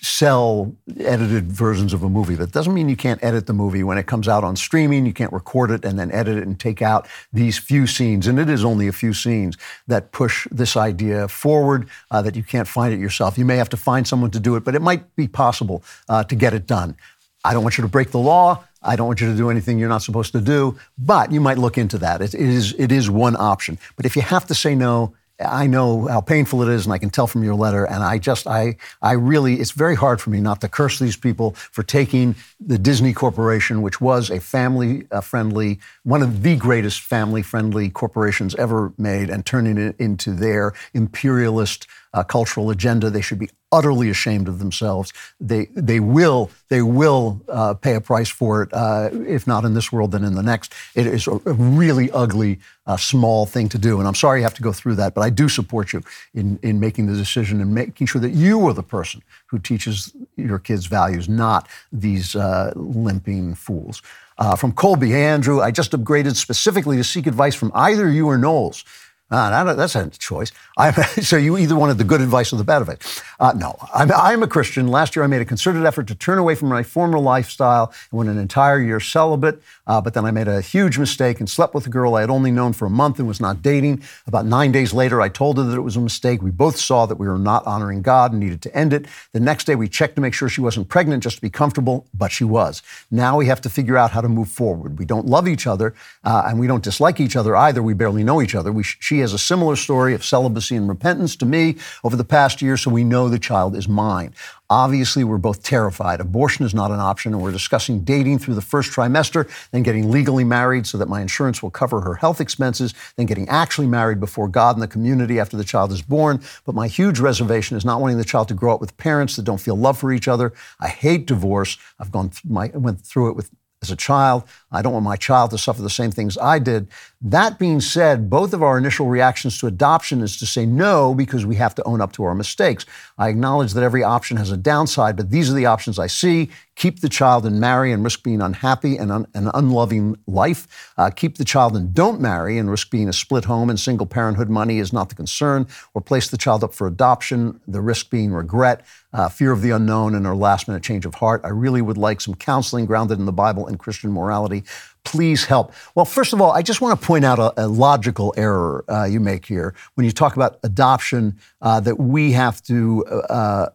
[0.00, 2.34] sell edited versions of a movie.
[2.34, 5.04] That doesn't mean you can't edit the movie when it comes out on streaming.
[5.04, 8.38] You can't record it and then edit it and take out these few scenes, and
[8.38, 9.56] it is only a few scenes
[9.86, 11.88] that push this idea forward.
[12.10, 13.36] Uh, that you can't find it yourself.
[13.36, 16.24] You may have to find someone to do it, but it might be possible uh,
[16.24, 16.96] to get it done.
[17.44, 18.64] I don't want you to break the law.
[18.82, 21.58] I don't want you to do anything you're not supposed to do, but you might
[21.58, 22.22] look into that.
[22.22, 23.78] It is, it is one option.
[23.96, 26.98] But if you have to say no, I know how painful it is, and I
[26.98, 27.84] can tell from your letter.
[27.84, 31.16] And I just, I, I really, it's very hard for me not to curse these
[31.16, 37.00] people for taking the Disney Corporation, which was a family-friendly, uh, one of the greatest
[37.00, 43.08] family-friendly corporations ever made, and turning it into their imperialist uh, cultural agenda.
[43.08, 45.12] They should be utterly ashamed of themselves.
[45.40, 49.74] They they will they will uh, pay a price for it, uh, if not in
[49.74, 50.72] this world, then in the next.
[50.94, 54.54] It is a, really ugly, uh, small thing to do, and I'm sorry you have
[54.54, 55.14] to go through that.
[55.14, 56.02] But I do support you
[56.34, 60.12] in in making the decision and making sure that you are the person who teaches
[60.36, 64.02] your kids values, not these uh, limping fools.
[64.38, 68.26] Uh, from Colby, hey Andrew, I just upgraded specifically to seek advice from either you
[68.26, 68.84] or Knowles.
[69.30, 70.50] Uh, that's a choice.
[70.76, 70.92] I'm,
[71.22, 73.22] so you either wanted the good advice or the bad advice.
[73.38, 74.88] Uh, no, I'm, I'm, a Christian.
[74.88, 78.18] Last year, I made a concerted effort to turn away from my former lifestyle and
[78.18, 79.62] went an entire year celibate.
[79.86, 82.30] Uh, but then I made a huge mistake and slept with a girl I had
[82.30, 84.02] only known for a month and was not dating.
[84.26, 86.42] About nine days later, I told her that it was a mistake.
[86.42, 89.06] We both saw that we were not honoring God and needed to end it.
[89.32, 92.06] The next day, we checked to make sure she wasn't pregnant just to be comfortable,
[92.14, 92.82] but she was.
[93.10, 94.98] Now we have to figure out how to move forward.
[94.98, 95.94] We don't love each other
[96.24, 97.82] uh, and we don't dislike each other either.
[97.82, 98.72] We barely know each other.
[98.72, 102.60] We, she has a similar story of celibacy and repentance to me over the past
[102.60, 104.34] year, so we know the child is mine.
[104.70, 106.20] Obviously, we're both terrified.
[106.20, 110.12] Abortion is not an option, and we're discussing dating through the first trimester, then getting
[110.12, 114.20] legally married so that my insurance will cover her health expenses, then getting actually married
[114.20, 116.40] before God and the community after the child is born.
[116.64, 119.44] But my huge reservation is not wanting the child to grow up with parents that
[119.44, 120.52] don't feel love for each other.
[120.78, 121.76] I hate divorce.
[121.98, 123.50] I've gone th- my, went through it with
[123.82, 124.44] as a child.
[124.72, 126.88] I don't want my child to suffer the same things I did.
[127.22, 131.46] That being said, both of our initial reactions to adoption is to say no because
[131.46, 132.84] we have to own up to our mistakes.
[133.18, 136.50] I acknowledge that every option has a downside, but these are the options I see.
[136.76, 140.92] Keep the child and marry and risk being unhappy and un- an unloving life.
[140.96, 144.06] Uh, keep the child and don't marry and risk being a split home and single
[144.06, 145.66] parenthood money is not the concern.
[145.94, 149.70] Or place the child up for adoption, the risk being regret, uh, fear of the
[149.70, 151.40] unknown, and a last minute change of heart.
[151.44, 154.64] I really would like some counseling grounded in the Bible and Christian morality.
[155.04, 155.72] Please help.
[155.94, 159.04] Well, first of all, I just want to point out a, a logical error uh,
[159.04, 163.66] you make here when you talk about adoption, uh, that we have to uh,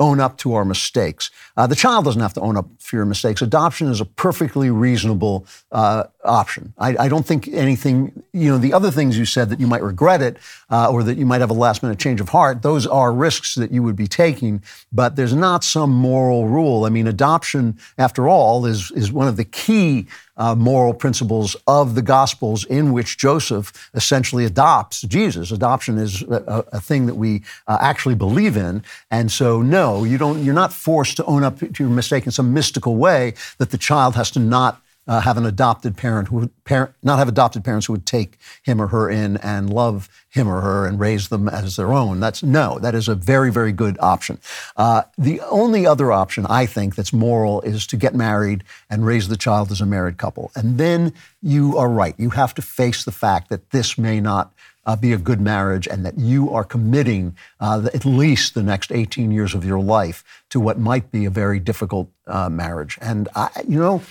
[0.00, 1.30] own up to our mistakes.
[1.56, 3.42] Uh, the child doesn't have to own up for your mistakes.
[3.42, 6.72] Adoption is a perfectly reasonable uh, option.
[6.78, 9.82] I, I, don't think anything, you know, the other things you said that you might
[9.82, 10.36] regret it
[10.70, 13.56] uh, or that you might have a last minute change of heart, those are risks
[13.56, 14.62] that you would be taking,
[14.92, 16.84] but there's not some moral rule.
[16.84, 20.06] I mean, adoption, after all, is, is one of the key
[20.38, 25.50] uh, moral principles of the Gospels in which Joseph essentially adopts Jesus.
[25.50, 30.16] Adoption is a, a thing that we uh, actually believe in, and so no, you
[30.16, 30.42] don't.
[30.42, 33.78] You're not forced to own up to your mistake in some mystical way that the
[33.78, 37.64] child has to not uh, have an adopted parent who would parent, not have adopted
[37.64, 41.28] parents who would take him or her in and love him or her and raise
[41.28, 42.20] them as their own.
[42.20, 44.38] That's no, that is a very, very good option.
[44.76, 49.28] Uh, the only other option I think that's moral is to get married and raise
[49.28, 50.50] the child as a married couple.
[50.54, 52.14] And then you are right.
[52.18, 54.52] You have to face the fact that this may not
[54.88, 58.90] uh, be a good marriage and that you are committing uh, at least the next
[58.90, 62.96] 18 years of your life to what might be a very difficult uh, marriage.
[63.02, 64.02] And I, you know,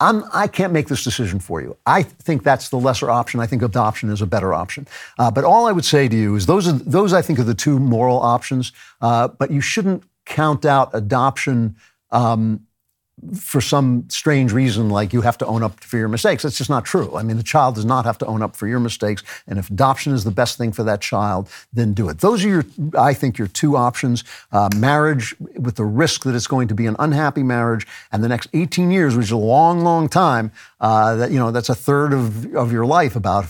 [0.00, 1.76] I'm, I can not make this decision for you.
[1.84, 3.38] I think that's the lesser option.
[3.38, 4.86] I think adoption is a better option.
[5.18, 7.44] Uh, but all I would say to you is those are those I think are
[7.44, 8.72] the two moral options.
[9.00, 11.76] Uh, but you shouldn't count out adoption
[12.10, 12.66] um,
[13.34, 16.42] for some strange reason, like you have to own up for your mistakes.
[16.42, 17.16] That's just not true.
[17.16, 19.22] I mean, the child does not have to own up for your mistakes.
[19.46, 22.18] And if adoption is the best thing for that child, then do it.
[22.18, 22.64] Those are your,
[22.98, 24.24] I think, your two options.
[24.52, 28.28] Uh, marriage with the risk that it's going to be an unhappy marriage, and the
[28.28, 30.52] next 18 years, which is a long, long time.
[30.80, 33.46] Uh, that you know, that's a third of, of your life, about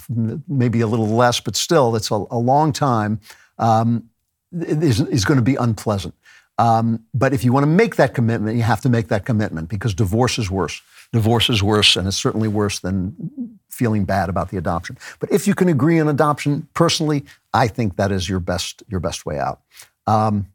[0.49, 3.21] maybe a little less, but still, that's a, a long time.
[3.59, 4.11] Um,
[4.53, 6.15] is, is going to be unpleasant.
[6.61, 9.71] Um, but if you want to make that commitment, you have to make that commitment
[9.71, 10.83] because divorce is worse.
[11.11, 14.99] Divorce is worse, and it's certainly worse than feeling bad about the adoption.
[15.21, 17.25] But if you can agree on adoption personally,
[17.55, 19.63] I think that is your best your best way out.
[20.07, 20.49] Um,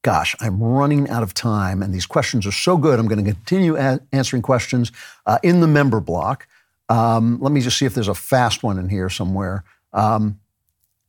[0.00, 2.98] gosh, I'm running out of time, and these questions are so good.
[2.98, 4.90] I'm going to continue a- answering questions
[5.26, 6.48] uh, in the member block.
[6.88, 9.64] Um, let me just see if there's a fast one in here somewhere.
[9.92, 10.39] Um,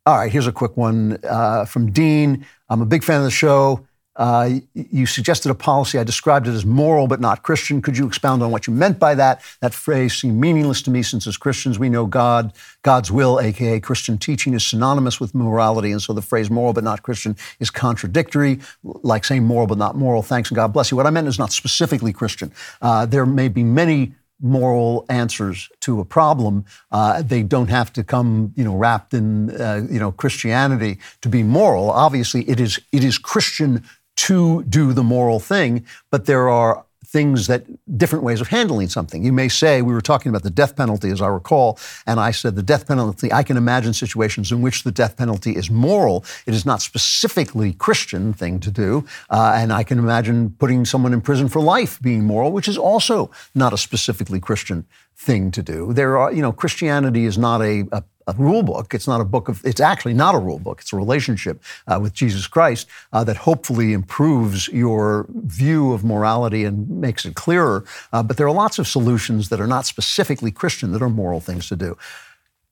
[0.05, 2.45] all right, here's a quick one uh, from Dean.
[2.69, 3.85] I'm a big fan of the show.
[4.15, 5.97] Uh, you suggested a policy.
[5.97, 7.81] I described it as moral but not Christian.
[7.81, 9.41] Could you expound on what you meant by that?
[9.61, 12.51] That phrase seemed meaningless to me since as Christians we know God,
[12.81, 15.91] God's will, aka Christian teaching, is synonymous with morality.
[15.91, 19.95] And so the phrase moral but not Christian is contradictory, like saying moral but not
[19.95, 20.23] moral.
[20.23, 20.97] Thanks and God bless you.
[20.97, 22.51] What I meant is not specifically Christian.
[22.81, 26.65] Uh, there may be many moral answers to a problem.
[26.91, 31.29] Uh, they don't have to come, you know, wrapped in, uh, you know, Christianity to
[31.29, 31.91] be moral.
[31.91, 33.83] Obviously, it is it is Christian
[34.17, 37.65] to do the moral thing, but there are things that
[37.97, 39.21] different ways of handling something.
[39.23, 41.77] You may say, we were talking about the death penalty, as I recall,
[42.07, 45.51] and I said the death penalty, I can imagine situations in which the death penalty
[45.51, 46.23] is moral.
[46.45, 49.05] It is not specifically Christian thing to do.
[49.29, 52.77] Uh, and I can imagine putting someone in prison for life being moral, which is
[52.77, 54.85] also not a specifically Christian
[55.17, 55.91] thing to do.
[55.91, 58.93] There are, you know, Christianity is not a, a a rule book.
[58.93, 60.81] It's not a book of, it's actually not a rule book.
[60.81, 66.63] It's a relationship uh, with Jesus Christ uh, that hopefully improves your view of morality
[66.63, 67.85] and makes it clearer.
[68.13, 71.39] Uh, but there are lots of solutions that are not specifically Christian that are moral
[71.39, 71.97] things to do.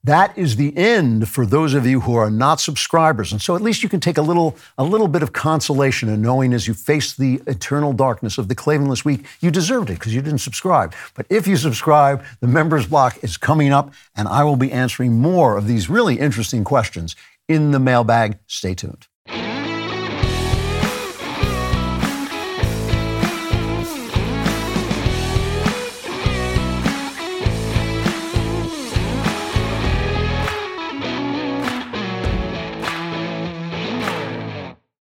[0.04, 3.34] That is the end for those of you who are not subscribers.
[3.34, 6.22] And so at least you can take a little, a little bit of consolation in
[6.22, 10.16] knowing as you face the eternal darkness of the Klavanless Week, you deserved it because
[10.16, 10.94] you didn't subscribe.
[11.16, 15.20] But if you subscribe, the members block is coming up, and I will be answering
[15.20, 17.18] more of these really interesting questions
[17.50, 18.40] in the mailbag.
[18.48, 19.08] Stay tuned.